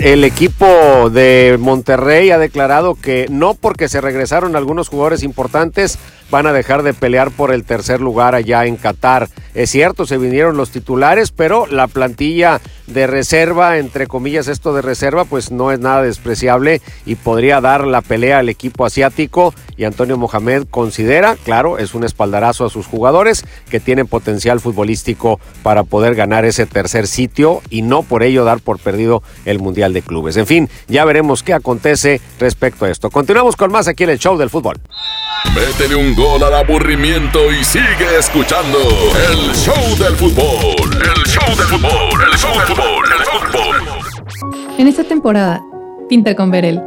El 0.00 0.24
equipo 0.24 1.10
de 1.10 1.56
Monterrey 1.60 2.32
ha 2.32 2.38
declarado 2.38 2.96
que 2.96 3.26
no 3.30 3.54
porque 3.54 3.88
se 3.88 4.00
regresaron 4.00 4.56
algunos 4.56 4.88
jugadores 4.88 5.22
importantes 5.22 5.96
van 6.34 6.48
a 6.48 6.52
dejar 6.52 6.82
de 6.82 6.94
pelear 6.94 7.30
por 7.30 7.52
el 7.52 7.62
tercer 7.62 8.00
lugar 8.00 8.34
allá 8.34 8.66
en 8.66 8.74
Qatar. 8.74 9.28
Es 9.54 9.70
cierto, 9.70 10.04
se 10.04 10.18
vinieron 10.18 10.56
los 10.56 10.70
titulares, 10.70 11.30
pero 11.30 11.68
la 11.68 11.86
plantilla 11.86 12.60
de 12.88 13.06
reserva, 13.06 13.78
entre 13.78 14.08
comillas 14.08 14.48
esto 14.48 14.74
de 14.74 14.82
reserva, 14.82 15.24
pues 15.26 15.52
no 15.52 15.70
es 15.70 15.78
nada 15.78 16.02
despreciable 16.02 16.82
y 17.06 17.14
podría 17.14 17.60
dar 17.60 17.86
la 17.86 18.02
pelea 18.02 18.40
al 18.40 18.48
equipo 18.48 18.84
asiático. 18.84 19.54
Y 19.76 19.84
Antonio 19.84 20.18
Mohamed 20.18 20.64
considera, 20.68 21.36
claro, 21.36 21.78
es 21.78 21.94
un 21.94 22.02
espaldarazo 22.02 22.64
a 22.64 22.70
sus 22.70 22.88
jugadores 22.88 23.44
que 23.70 23.78
tienen 23.78 24.08
potencial 24.08 24.58
futbolístico 24.58 25.38
para 25.62 25.84
poder 25.84 26.16
ganar 26.16 26.44
ese 26.44 26.66
tercer 26.66 27.06
sitio 27.06 27.62
y 27.70 27.82
no 27.82 28.02
por 28.02 28.24
ello 28.24 28.44
dar 28.44 28.58
por 28.58 28.80
perdido 28.80 29.22
el 29.44 29.60
Mundial 29.60 29.92
de 29.92 30.02
Clubes. 30.02 30.36
En 30.36 30.48
fin, 30.48 30.68
ya 30.88 31.04
veremos 31.04 31.44
qué 31.44 31.54
acontece 31.54 32.20
respecto 32.40 32.86
a 32.86 32.90
esto. 32.90 33.08
Continuamos 33.08 33.54
con 33.54 33.70
más 33.70 33.86
aquí 33.86 34.02
en 34.02 34.10
el 34.10 34.18
show 34.18 34.36
del 34.36 34.50
fútbol. 34.50 34.80
Al 36.32 36.54
aburrimiento 36.54 37.52
y 37.52 37.62
sigue 37.62 38.18
escuchando 38.18 38.78
el 39.30 39.54
show 39.54 39.74
del 39.98 40.16
fútbol. 40.16 40.90
El 40.94 41.22
show 41.24 41.48
del 41.54 41.66
fútbol, 41.66 42.20
el 42.32 42.38
show 42.38 42.50
del 42.50 42.66
fútbol, 42.66 43.04
el 43.18 43.24
fútbol. 43.24 44.78
En 44.78 44.88
esta 44.88 45.04
temporada, 45.04 45.62
pinta 46.08 46.34
con 46.34 46.50
Verel. 46.50 46.82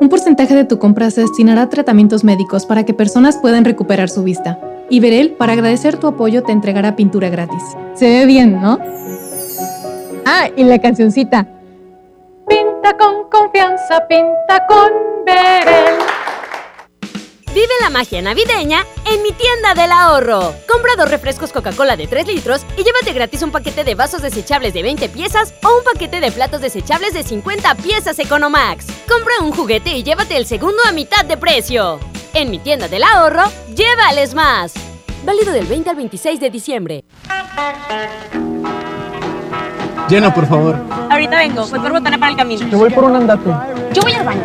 Un 0.00 0.08
porcentaje 0.08 0.54
de 0.54 0.64
tu 0.64 0.78
compra 0.78 1.10
se 1.10 1.20
destinará 1.20 1.62
a 1.62 1.68
tratamientos 1.68 2.24
médicos 2.24 2.64
para 2.64 2.84
que 2.84 2.94
personas 2.94 3.36
puedan 3.36 3.66
recuperar 3.66 4.08
su 4.08 4.22
vista. 4.24 4.58
Y 4.88 5.00
Verel, 5.00 5.32
para 5.32 5.52
agradecer 5.52 5.98
tu 5.98 6.06
apoyo, 6.06 6.42
te 6.42 6.52
entregará 6.52 6.96
pintura 6.96 7.28
gratis. 7.28 7.62
Se 7.94 8.08
ve 8.08 8.26
bien, 8.26 8.60
¿no? 8.60 8.78
Ah, 10.24 10.48
y 10.56 10.64
la 10.64 10.78
cancioncita. 10.78 11.46
Pinta 12.48 12.96
con 12.96 13.28
confianza, 13.30 14.06
pinta 14.08 14.66
con 14.66 14.90
Verel. 15.26 16.17
Vive 17.54 17.72
la 17.80 17.90
magia 17.90 18.20
navideña 18.20 18.84
en 19.06 19.22
mi 19.22 19.32
tienda 19.32 19.74
del 19.74 19.90
ahorro. 19.90 20.54
Compra 20.70 20.92
dos 20.96 21.10
refrescos 21.10 21.50
Coca-Cola 21.50 21.96
de 21.96 22.06
3 22.06 22.26
litros 22.26 22.64
y 22.76 22.84
llévate 22.84 23.12
gratis 23.12 23.42
un 23.42 23.50
paquete 23.50 23.84
de 23.84 23.94
vasos 23.94 24.22
desechables 24.22 24.74
de 24.74 24.82
20 24.82 25.08
piezas 25.08 25.54
o 25.64 25.78
un 25.78 25.84
paquete 25.84 26.20
de 26.20 26.30
platos 26.30 26.60
desechables 26.60 27.14
de 27.14 27.22
50 27.22 27.74
piezas 27.76 28.18
Economax. 28.18 28.86
Compra 29.08 29.32
un 29.42 29.52
juguete 29.52 29.96
y 29.96 30.02
llévate 30.02 30.36
el 30.36 30.46
segundo 30.46 30.78
a 30.86 30.92
mitad 30.92 31.24
de 31.24 31.36
precio. 31.36 31.98
En 32.34 32.50
mi 32.50 32.58
tienda 32.58 32.86
del 32.86 33.02
ahorro, 33.02 33.44
llévales 33.74 34.34
más. 34.34 34.74
Válido 35.24 35.52
del 35.52 35.66
20 35.66 35.90
al 35.90 35.96
26 35.96 36.40
de 36.40 36.50
diciembre. 36.50 37.04
Llena, 40.08 40.32
por 40.32 40.46
favor. 40.46 40.76
Ahorita 41.10 41.36
vengo, 41.36 41.66
voy 41.66 41.80
por 41.80 41.92
botana 41.92 42.18
para 42.18 42.30
el 42.30 42.36
camino. 42.36 42.68
Te 42.68 42.76
voy 42.76 42.90
por 42.90 43.04
un 43.04 43.16
andate. 43.16 43.50
Yo 43.94 44.02
voy 44.02 44.12
al 44.12 44.24
baño. 44.24 44.44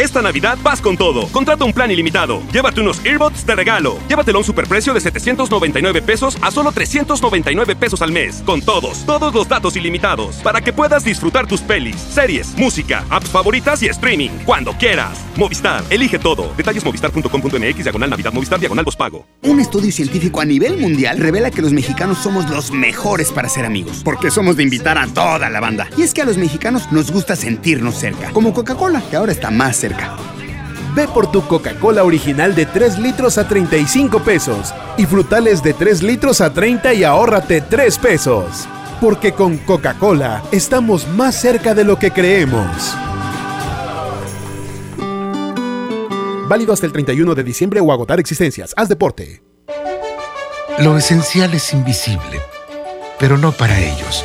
Esta 0.00 0.22
Navidad 0.22 0.56
vas 0.62 0.80
con 0.80 0.96
todo. 0.96 1.28
Contrata 1.28 1.66
un 1.66 1.74
plan 1.74 1.90
ilimitado. 1.90 2.42
Llévate 2.54 2.80
unos 2.80 3.04
earbuds 3.04 3.44
de 3.44 3.54
regalo. 3.54 3.98
Llévatelo 4.08 4.38
a 4.38 4.40
un 4.40 4.46
superprecio 4.46 4.94
de 4.94 5.00
799 5.02 6.00
pesos 6.00 6.38
a 6.40 6.50
solo 6.50 6.72
399 6.72 7.76
pesos 7.76 8.00
al 8.00 8.10
mes. 8.10 8.42
Con 8.46 8.62
todos, 8.62 9.04
todos 9.04 9.34
los 9.34 9.46
datos 9.46 9.76
ilimitados. 9.76 10.36
Para 10.36 10.62
que 10.62 10.72
puedas 10.72 11.04
disfrutar 11.04 11.46
tus 11.46 11.60
pelis, 11.60 11.96
series, 11.96 12.56
música, 12.56 13.04
apps 13.10 13.28
favoritas 13.28 13.82
y 13.82 13.88
streaming. 13.88 14.30
Cuando 14.46 14.72
quieras. 14.72 15.18
Movistar, 15.36 15.84
elige 15.90 16.18
todo. 16.18 16.50
Detalles 16.56 16.82
movistar.com.mx, 16.82 17.84
diagonal 17.84 18.08
Navidad, 18.08 18.32
Movistar, 18.32 18.58
diagonal 18.58 18.86
pago. 18.96 19.26
Un 19.42 19.60
estudio 19.60 19.92
científico 19.92 20.40
a 20.40 20.46
nivel 20.46 20.78
mundial 20.78 21.18
revela 21.18 21.50
que 21.50 21.60
los 21.60 21.74
mexicanos 21.74 22.16
somos 22.16 22.48
los 22.48 22.70
mejores 22.70 23.30
para 23.32 23.50
ser 23.50 23.66
amigos. 23.66 24.00
Porque 24.02 24.30
somos 24.30 24.56
de 24.56 24.62
invitar 24.62 24.96
a 24.96 25.06
toda 25.08 25.50
la 25.50 25.60
banda. 25.60 25.90
Y 25.98 26.04
es 26.04 26.14
que 26.14 26.22
a 26.22 26.24
los 26.24 26.38
mexicanos 26.38 26.90
nos 26.90 27.12
gusta 27.12 27.36
sentirnos 27.36 27.96
cerca. 27.96 28.30
Como 28.30 28.54
Coca-Cola, 28.54 29.02
que 29.10 29.16
ahora 29.16 29.32
está 29.32 29.50
más 29.50 29.76
cerca. 29.76 29.89
Ve 30.94 31.06
por 31.06 31.30
tu 31.30 31.46
Coca-Cola 31.46 32.02
original 32.04 32.54
de 32.54 32.66
3 32.66 32.98
litros 32.98 33.38
a 33.38 33.46
35 33.46 34.20
pesos 34.20 34.74
y 34.96 35.06
frutales 35.06 35.62
de 35.62 35.72
3 35.72 36.02
litros 36.02 36.40
a 36.40 36.52
30 36.52 36.94
y 36.94 37.04
ahórrate 37.04 37.60
3 37.60 37.98
pesos. 37.98 38.68
Porque 39.00 39.32
con 39.32 39.56
Coca-Cola 39.58 40.42
estamos 40.50 41.06
más 41.08 41.36
cerca 41.36 41.74
de 41.74 41.84
lo 41.84 41.96
que 41.96 42.10
creemos. 42.10 42.94
Válido 46.48 46.72
hasta 46.72 46.86
el 46.86 46.92
31 46.92 47.34
de 47.36 47.44
diciembre 47.44 47.80
o 47.80 47.92
agotar 47.92 48.18
existencias. 48.18 48.74
Haz 48.76 48.88
deporte. 48.88 49.42
Lo 50.80 50.96
esencial 50.96 51.54
es 51.54 51.72
invisible, 51.72 52.40
pero 53.18 53.38
no 53.38 53.52
para 53.52 53.78
ellos. 53.78 54.24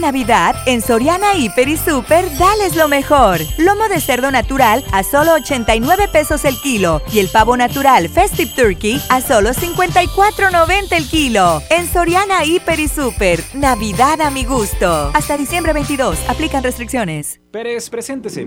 Navidad, 0.00 0.54
en 0.66 0.80
Soriana 0.80 1.34
Hiper 1.34 1.68
y 1.68 1.76
Super, 1.76 2.24
dales 2.38 2.76
lo 2.76 2.88
mejor. 2.88 3.40
Lomo 3.58 3.88
de 3.88 4.00
cerdo 4.00 4.30
natural 4.30 4.84
a 4.92 5.02
solo 5.02 5.34
89 5.34 6.08
pesos 6.12 6.44
el 6.44 6.58
kilo 6.60 7.02
y 7.12 7.18
el 7.18 7.28
pavo 7.28 7.56
natural 7.56 8.08
Festive 8.08 8.52
Turkey 8.54 9.00
a 9.08 9.20
solo 9.20 9.50
54.90 9.50 10.92
el 10.92 11.08
kilo. 11.08 11.62
En 11.70 11.90
Soriana 11.90 12.44
Hiper 12.44 12.80
y 12.80 12.88
Super, 12.88 13.42
Navidad 13.54 14.20
a 14.20 14.30
mi 14.30 14.44
gusto. 14.44 15.10
Hasta 15.14 15.36
diciembre 15.36 15.72
22, 15.72 16.18
aplican 16.28 16.62
restricciones. 16.62 17.40
Pérez, 17.50 17.90
preséntese. 17.90 18.46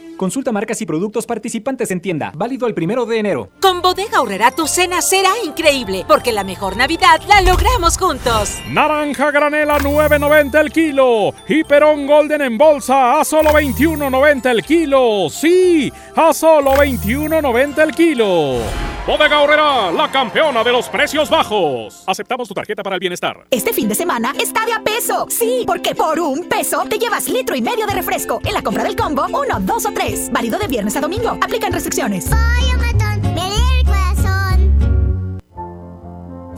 Consulta 0.21 0.51
marcas 0.51 0.79
y 0.79 0.85
productos 0.85 1.25
participantes 1.25 1.89
en 1.89 1.99
tienda. 1.99 2.31
Válido 2.35 2.67
el 2.67 2.75
primero 2.75 3.07
de 3.07 3.17
enero. 3.17 3.49
Con 3.59 3.81
Bodega 3.81 4.19
Aurrera 4.19 4.51
tu 4.51 4.67
cena 4.67 5.01
será 5.01 5.31
increíble, 5.43 6.05
porque 6.07 6.31
la 6.31 6.43
mejor 6.43 6.77
Navidad 6.77 7.19
la 7.27 7.41
logramos 7.41 7.97
juntos. 7.97 8.59
Naranja 8.69 9.31
granela 9.31 9.79
9.90 9.79 10.59
el 10.59 10.71
kilo. 10.71 11.33
Y 11.47 11.63
Perón 11.63 12.05
Golden 12.05 12.43
en 12.43 12.55
bolsa 12.55 13.19
a 13.19 13.25
solo 13.25 13.49
21.90 13.49 14.51
el 14.51 14.63
kilo. 14.63 15.27
Sí, 15.31 15.91
a 16.15 16.31
solo 16.35 16.75
21.90 16.75 17.79
el 17.81 17.95
kilo. 17.95 18.90
Bodega 19.05 19.37
Aurrera, 19.37 19.91
la 19.91 20.11
campeona 20.11 20.63
de 20.63 20.71
los 20.71 20.87
precios 20.87 21.27
bajos. 21.27 22.03
Aceptamos 22.05 22.47
tu 22.47 22.53
tarjeta 22.53 22.83
para 22.83 22.95
el 22.95 22.99
bienestar. 22.99 23.47
Este 23.49 23.73
fin 23.73 23.89
de 23.89 23.95
semana 23.95 24.31
está 24.39 24.63
de 24.63 24.73
a 24.73 24.79
peso. 24.79 25.25
Sí, 25.27 25.63
porque 25.65 25.95
por 25.95 26.19
un 26.19 26.47
peso 26.47 26.83
te 26.87 26.99
llevas 26.99 27.27
litro 27.27 27.55
y 27.55 27.63
medio 27.63 27.87
de 27.87 27.93
refresco. 27.93 28.39
En 28.45 28.53
la 28.53 28.61
compra 28.61 28.83
del 28.83 28.95
combo, 28.95 29.25
uno, 29.25 29.59
dos 29.59 29.87
o 29.87 29.91
tres. 29.91 30.31
Válido 30.31 30.59
de 30.59 30.67
viernes 30.67 30.95
a 30.97 31.01
domingo. 31.01 31.37
Aplican 31.41 31.73
restricciones. 31.73 32.29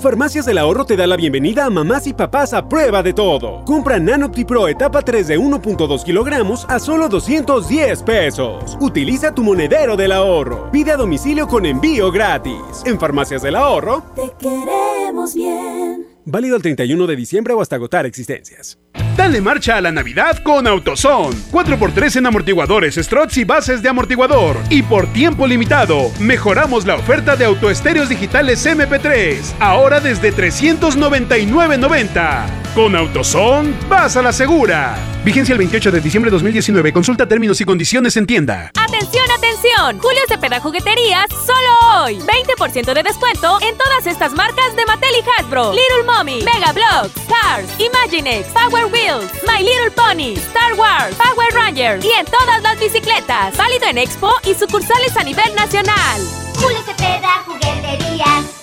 Farmacias 0.03 0.45
del 0.45 0.57
Ahorro 0.57 0.83
te 0.83 0.97
da 0.97 1.07
la 1.07 1.15
bienvenida 1.15 1.63
a 1.63 1.69
mamás 1.69 2.07
y 2.07 2.13
papás 2.13 2.53
a 2.53 2.67
prueba 2.67 3.01
de 3.01 3.13
todo. 3.13 3.63
Compra 3.63 3.99
Nanopti-Pro 3.99 4.67
etapa 4.67 5.01
3 5.01 5.27
de 5.27 5.39
1.2 5.39 6.03
kilogramos 6.03 6.65
a 6.67 6.77
solo 6.79 7.07
210 7.07 8.03
pesos. 8.03 8.77
Utiliza 8.81 9.33
tu 9.33 9.43
monedero 9.43 9.95
del 9.95 10.11
ahorro. 10.11 10.69
Pide 10.71 10.91
a 10.91 10.97
domicilio 10.97 11.47
con 11.47 11.65
envío 11.65 12.11
gratis. 12.11 12.83
En 12.85 12.99
Farmacias 12.99 13.43
del 13.43 13.55
Ahorro, 13.55 14.03
Te 14.13 14.29
queremos 14.37 15.35
bien. 15.35 16.05
válido 16.25 16.57
el 16.57 16.61
31 16.61 17.07
de 17.07 17.15
diciembre 17.15 17.53
o 17.53 17.61
hasta 17.61 17.77
agotar 17.77 18.05
existencias. 18.05 18.77
Dale 19.15 19.41
marcha 19.41 19.77
a 19.77 19.81
la 19.81 19.91
Navidad 19.91 20.39
con 20.39 20.65
AutoZone. 20.67 21.35
4x3 21.51 22.17
en 22.17 22.25
amortiguadores, 22.25 22.95
struts 22.95 23.37
y 23.37 23.43
bases 23.43 23.83
de 23.83 23.89
amortiguador. 23.89 24.57
Y 24.69 24.81
por 24.81 25.05
tiempo 25.13 25.45
limitado, 25.45 26.11
mejoramos 26.19 26.85
la 26.85 26.95
oferta 26.95 27.35
de 27.35 27.45
autoestéreos 27.45 28.09
digitales 28.09 28.65
MP3. 28.65 29.53
Ahora 29.59 29.99
desde 29.99 30.33
399.90. 30.33 32.45
Con 32.73 32.95
AutoZone, 32.95 33.73
vas 33.87 34.17
a 34.17 34.23
la 34.23 34.33
segura. 34.33 35.12
Vigencia 35.23 35.53
el 35.53 35.59
28 35.59 35.91
de 35.91 36.01
diciembre 36.01 36.29
de 36.29 36.35
2019. 36.35 36.91
Consulta 36.91 37.25
términos 37.25 37.61
y 37.61 37.63
condiciones 37.63 38.17
en 38.17 38.25
tienda. 38.25 38.71
Atención, 38.75 39.23
atención. 39.31 39.97
Julio 39.99 40.21
Cepeda 40.27 40.59
Jugueterías 40.59 41.27
solo 41.29 42.03
hoy. 42.03 42.19
20% 42.19 42.93
de 42.93 43.03
descuento 43.03 43.57
en 43.61 43.77
todas 43.77 44.05
estas 44.05 44.33
marcas 44.33 44.75
de 44.75 44.85
Mattel 44.85 45.15
y 45.15 45.29
Hasbro. 45.39 45.71
Little 45.71 46.03
Mommy, 46.05 46.43
Mega 46.43 46.73
Bloks, 46.73 47.13
Cars, 47.29 47.67
Imaginext, 47.79 48.51
Power 48.51 48.85
Wheels, 48.91 49.31
My 49.47 49.63
Little 49.63 49.91
Pony, 49.95 50.33
Star 50.49 50.73
Wars, 50.73 51.15
Power 51.15 51.53
Rangers 51.53 52.03
y 52.03 52.11
en 52.11 52.25
todas 52.25 52.61
las 52.61 52.77
bicicletas. 52.77 53.55
Válido 53.55 53.87
en 53.87 53.99
Expo 53.99 54.29
y 54.45 54.53
sucursales 54.53 55.15
a 55.15 55.23
nivel 55.23 55.55
nacional. 55.55 56.21
Julio 56.55 56.79
Cepeda, 56.85 57.43
jugueterías. 57.45 58.62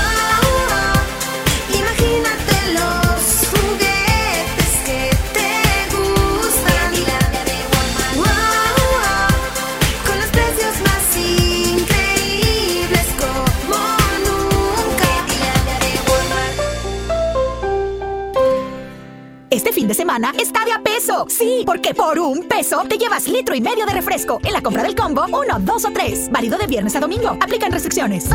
Peso. 21.25 21.39
Sí, 21.41 21.63
porque 21.65 21.93
por 21.93 22.19
un 22.19 22.43
peso 22.47 22.83
te 22.87 22.97
llevas 22.97 23.27
litro 23.27 23.55
y 23.55 23.61
medio 23.61 23.85
de 23.85 23.93
refresco. 23.93 24.39
En 24.43 24.53
la 24.53 24.61
compra 24.61 24.83
del 24.83 24.95
combo, 24.95 25.25
uno, 25.27 25.59
dos 25.59 25.85
o 25.85 25.91
tres. 25.91 26.29
Válido 26.31 26.57
de 26.57 26.67
viernes 26.67 26.95
a 26.95 26.99
domingo. 26.99 27.37
Aplican 27.39 27.71
restricciones. 27.71 28.29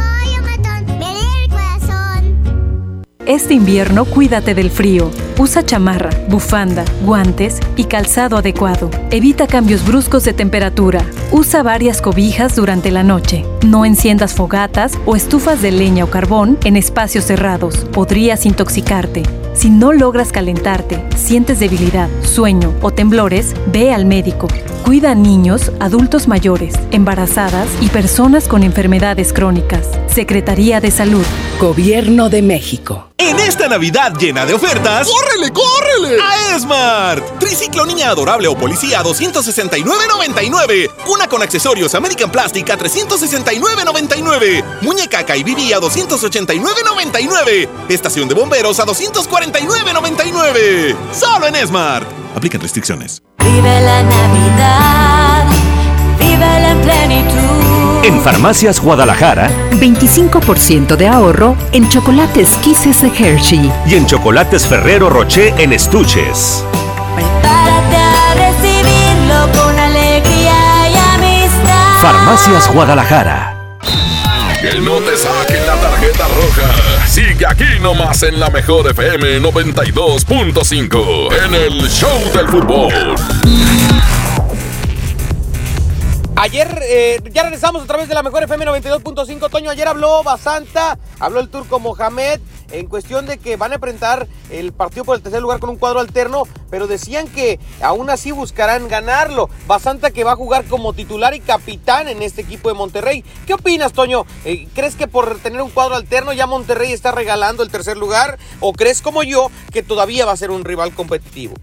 Este 3.26 3.54
invierno 3.54 4.04
cuídate 4.04 4.54
del 4.54 4.70
frío. 4.70 5.10
Usa 5.36 5.64
chamarra, 5.66 6.10
bufanda, 6.28 6.84
guantes 7.02 7.58
y 7.74 7.84
calzado 7.84 8.36
adecuado. 8.36 8.88
Evita 9.10 9.48
cambios 9.48 9.84
bruscos 9.84 10.22
de 10.22 10.32
temperatura. 10.32 11.04
Usa 11.32 11.64
varias 11.64 12.00
cobijas 12.00 12.54
durante 12.54 12.92
la 12.92 13.02
noche. 13.02 13.44
No 13.66 13.84
enciendas 13.84 14.32
fogatas 14.34 14.92
o 15.06 15.16
estufas 15.16 15.60
de 15.60 15.72
leña 15.72 16.04
o 16.04 16.10
carbón 16.10 16.56
en 16.62 16.76
espacios 16.76 17.24
cerrados. 17.24 17.84
Podrías 17.92 18.46
intoxicarte. 18.46 19.24
Si 19.56 19.70
no 19.70 19.94
logras 19.94 20.32
calentarte, 20.32 21.02
sientes 21.16 21.58
debilidad, 21.58 22.10
sueño 22.22 22.74
o 22.82 22.90
temblores, 22.90 23.54
ve 23.72 23.94
al 23.94 24.04
médico. 24.04 24.48
Cuida 24.84 25.12
a 25.12 25.14
niños, 25.14 25.72
adultos 25.80 26.28
mayores, 26.28 26.74
embarazadas 26.90 27.66
y 27.80 27.88
personas 27.88 28.48
con 28.48 28.62
enfermedades 28.62 29.32
crónicas. 29.32 29.88
Secretaría 30.16 30.80
de 30.80 30.90
Salud. 30.90 31.24
Gobierno 31.60 32.28
de 32.30 32.40
México. 32.40 33.10
En 33.18 33.38
esta 33.38 33.68
Navidad 33.68 34.14
llena 34.18 34.46
de 34.46 34.54
ofertas, 34.54 35.06
¡córrele, 35.06 35.52
córrele! 35.52 36.16
A 36.22 36.56
Esmart. 36.56 37.38
Triciclo 37.38 37.84
niña 37.84 38.08
adorable 38.08 38.48
o 38.48 38.56
policía 38.56 39.00
a 39.00 39.04
269.99. 39.04 40.90
Una 41.08 41.28
con 41.28 41.42
accesorios 41.42 41.94
American 41.94 42.30
Plastic 42.30 42.70
a 42.70 42.78
369.99. 42.78 44.64
Muñeca 44.80 45.26
Kaibibi 45.26 45.74
a 45.74 45.80
289.99. 45.80 47.68
Estación 47.90 48.26
de 48.26 48.34
bomberos 48.34 48.80
a 48.80 48.86
249.99. 48.86 50.96
Solo 51.12 51.46
en 51.46 51.56
Esmart. 51.56 52.08
Aplican 52.34 52.62
restricciones. 52.62 53.22
Vive 53.40 53.80
la 53.82 54.02
Navidad, 54.02 55.44
vive 56.18 56.70
en 56.70 56.80
plenitud. 56.80 57.45
En 58.06 58.20
Farmacias 58.22 58.78
Guadalajara 58.80 59.50
25% 59.80 60.94
de 60.96 61.08
ahorro 61.08 61.56
en 61.72 61.88
chocolates 61.88 62.50
Kisses 62.62 63.02
de 63.02 63.08
Hershey. 63.08 63.72
y 63.84 63.94
en 63.96 64.06
Chocolates 64.06 64.64
Ferrero 64.66 65.10
Rocher 65.10 65.52
en 65.58 65.72
estuches. 65.72 66.64
Prepárate 67.16 67.96
a 67.96 68.34
recibirlo 68.34 69.50
con 69.60 69.76
alegría 69.76 70.88
y 70.88 70.96
amistad. 71.16 72.00
Farmacias 72.00 72.72
Guadalajara. 72.72 73.54
Que 74.60 74.78
no 74.80 74.98
te 74.98 75.16
saquen 75.16 75.66
la 75.66 75.74
tarjeta 75.74 76.26
roja. 76.28 77.06
Sigue 77.08 77.44
aquí 77.46 77.80
nomás 77.82 78.22
en 78.22 78.38
la 78.38 78.50
mejor 78.50 78.88
FM 78.88 79.40
92.5 79.40 81.28
en 81.44 81.54
el 81.54 81.88
Show 81.90 82.20
del 82.32 82.46
Fútbol. 82.48 82.92
Ayer, 86.38 86.80
eh, 86.82 87.18
ya 87.32 87.44
regresamos 87.44 87.82
a 87.82 87.86
través 87.86 88.08
de 88.08 88.14
la 88.14 88.22
mejor 88.22 88.42
FM 88.42 88.66
92.5. 88.66 89.48
Toño, 89.48 89.70
ayer 89.70 89.88
habló 89.88 90.22
Basanta, 90.22 90.98
habló 91.18 91.40
el 91.40 91.48
turco 91.48 91.80
Mohamed 91.80 92.40
en 92.72 92.86
cuestión 92.88 93.24
de 93.24 93.38
que 93.38 93.56
van 93.56 93.72
a 93.72 93.76
enfrentar 93.76 94.28
el 94.50 94.74
partido 94.74 95.04
por 95.06 95.16
el 95.16 95.22
tercer 95.22 95.40
lugar 95.40 95.60
con 95.60 95.70
un 95.70 95.76
cuadro 95.76 95.98
alterno, 95.98 96.42
pero 96.68 96.86
decían 96.86 97.26
que 97.28 97.58
aún 97.80 98.10
así 98.10 98.32
buscarán 98.32 98.86
ganarlo. 98.86 99.48
Basanta 99.66 100.10
que 100.10 100.24
va 100.24 100.32
a 100.32 100.36
jugar 100.36 100.66
como 100.66 100.92
titular 100.92 101.34
y 101.34 101.40
capitán 101.40 102.06
en 102.06 102.20
este 102.20 102.42
equipo 102.42 102.68
de 102.68 102.74
Monterrey. 102.74 103.24
¿Qué 103.46 103.54
opinas, 103.54 103.94
Toño? 103.94 104.26
Eh, 104.44 104.68
¿Crees 104.74 104.94
que 104.94 105.08
por 105.08 105.38
tener 105.38 105.62
un 105.62 105.70
cuadro 105.70 105.96
alterno 105.96 106.34
ya 106.34 106.46
Monterrey 106.46 106.92
está 106.92 107.12
regalando 107.12 107.62
el 107.62 107.70
tercer 107.70 107.96
lugar? 107.96 108.38
¿O 108.60 108.74
crees 108.74 109.00
como 109.00 109.22
yo 109.22 109.50
que 109.72 109.82
todavía 109.82 110.26
va 110.26 110.32
a 110.32 110.36
ser 110.36 110.50
un 110.50 110.66
rival 110.66 110.92
competitivo? 110.92 111.54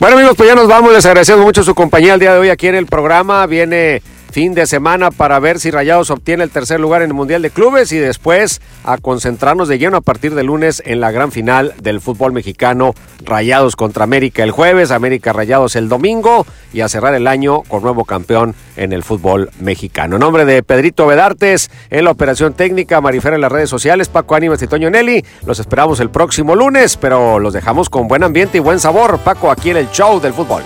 Bueno 0.00 0.16
amigos, 0.16 0.34
pues 0.34 0.48
ya 0.48 0.54
nos 0.54 0.66
vamos. 0.66 0.94
Les 0.94 1.04
agradecemos 1.04 1.44
mucho 1.44 1.62
su 1.62 1.74
compañía 1.74 2.14
el 2.14 2.20
día 2.20 2.32
de 2.32 2.38
hoy 2.38 2.48
aquí 2.48 2.66
en 2.66 2.74
el 2.74 2.86
programa. 2.86 3.46
Viene 3.46 4.00
fin 4.30 4.54
de 4.54 4.66
semana 4.66 5.10
para 5.10 5.38
ver 5.40 5.58
si 5.58 5.70
Rayados 5.70 6.10
obtiene 6.10 6.44
el 6.44 6.50
tercer 6.50 6.80
lugar 6.80 7.02
en 7.02 7.10
el 7.10 7.14
Mundial 7.14 7.42
de 7.42 7.50
Clubes 7.50 7.92
y 7.92 7.98
después 7.98 8.60
a 8.84 8.98
concentrarnos 8.98 9.68
de 9.68 9.78
lleno 9.78 9.96
a 9.96 10.00
partir 10.00 10.34
de 10.34 10.44
lunes 10.44 10.82
en 10.86 11.00
la 11.00 11.10
gran 11.10 11.32
final 11.32 11.74
del 11.82 12.00
fútbol 12.00 12.32
mexicano. 12.32 12.94
Rayados 13.24 13.76
contra 13.76 14.04
América 14.04 14.42
el 14.42 14.50
jueves, 14.50 14.90
América 14.90 15.32
Rayados 15.32 15.76
el 15.76 15.88
domingo 15.88 16.46
y 16.72 16.80
a 16.80 16.88
cerrar 16.88 17.14
el 17.14 17.26
año 17.26 17.62
con 17.62 17.82
nuevo 17.82 18.04
campeón 18.04 18.54
en 18.76 18.92
el 18.92 19.02
fútbol 19.02 19.50
mexicano. 19.60 20.16
En 20.16 20.20
nombre 20.20 20.44
de 20.44 20.62
Pedrito 20.62 21.06
Vedartes 21.06 21.70
en 21.90 22.04
la 22.04 22.10
operación 22.10 22.54
técnica, 22.54 23.00
Marifera 23.00 23.34
en 23.34 23.42
las 23.42 23.52
redes 23.52 23.70
sociales, 23.70 24.08
Paco 24.08 24.34
Ánimas 24.34 24.62
y 24.62 24.66
Toño 24.66 24.90
Nelly. 24.90 25.24
Los 25.44 25.58
esperamos 25.58 26.00
el 26.00 26.10
próximo 26.10 26.54
lunes, 26.54 26.96
pero 26.96 27.38
los 27.38 27.52
dejamos 27.52 27.90
con 27.90 28.08
buen 28.08 28.22
ambiente 28.22 28.58
y 28.58 28.60
buen 28.60 28.80
sabor. 28.80 29.18
Paco, 29.18 29.50
aquí 29.50 29.70
en 29.70 29.76
el 29.76 29.90
show 29.90 30.20
del 30.20 30.32
fútbol. 30.32 30.62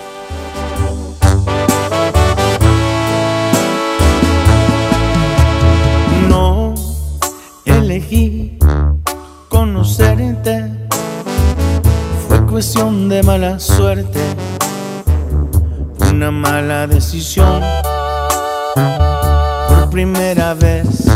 Conocerte, 9.48 10.70
fue 12.28 12.46
cuestión 12.46 13.08
de 13.08 13.22
mala 13.22 13.58
suerte, 13.58 14.20
una 16.10 16.30
mala 16.30 16.86
decisión. 16.86 17.60
Por 19.68 19.90
primera 19.90 20.54
vez, 20.54 21.06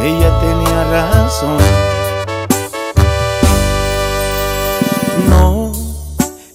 ella 0.00 0.30
tenía 0.40 0.84
razón. 0.90 1.58
No 5.28 5.72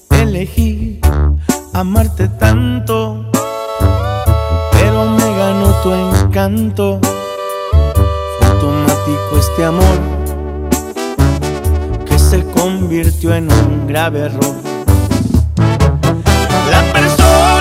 elegí 0.10 1.00
amarte 1.74 2.28
tanto 2.28 3.32
pero 4.72 5.06
me 5.06 5.38
ganó 5.38 5.74
tu 5.84 5.94
encanto. 5.94 7.00
Este 9.04 9.66
amor 9.66 10.00
que 12.06 12.20
se 12.20 12.44
convirtió 12.52 13.34
en 13.34 13.52
un 13.52 13.88
grave 13.88 14.20
error. 14.20 14.56
La 16.70 16.94
persona 16.94 17.61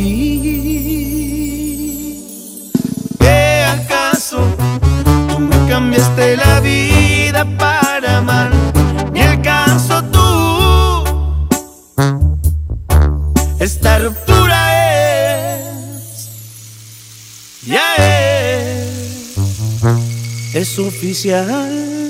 ¿Qué 3.18 3.64
acaso 3.64 4.38
tú 5.28 5.38
me 5.38 5.56
cambiaste 5.68 6.36
la 6.36 6.60
vida 6.60 7.44
para 7.58 8.18
amar? 8.18 8.50
Ni 9.12 9.20
el 9.20 9.40
caso 9.42 10.02
tú. 10.04 10.20
Esta 13.58 13.98
ruptura 13.98 14.58
es, 15.58 16.28
ya 17.66 17.96
es, 17.96 19.36
es 20.54 20.78
oficial. 20.78 22.09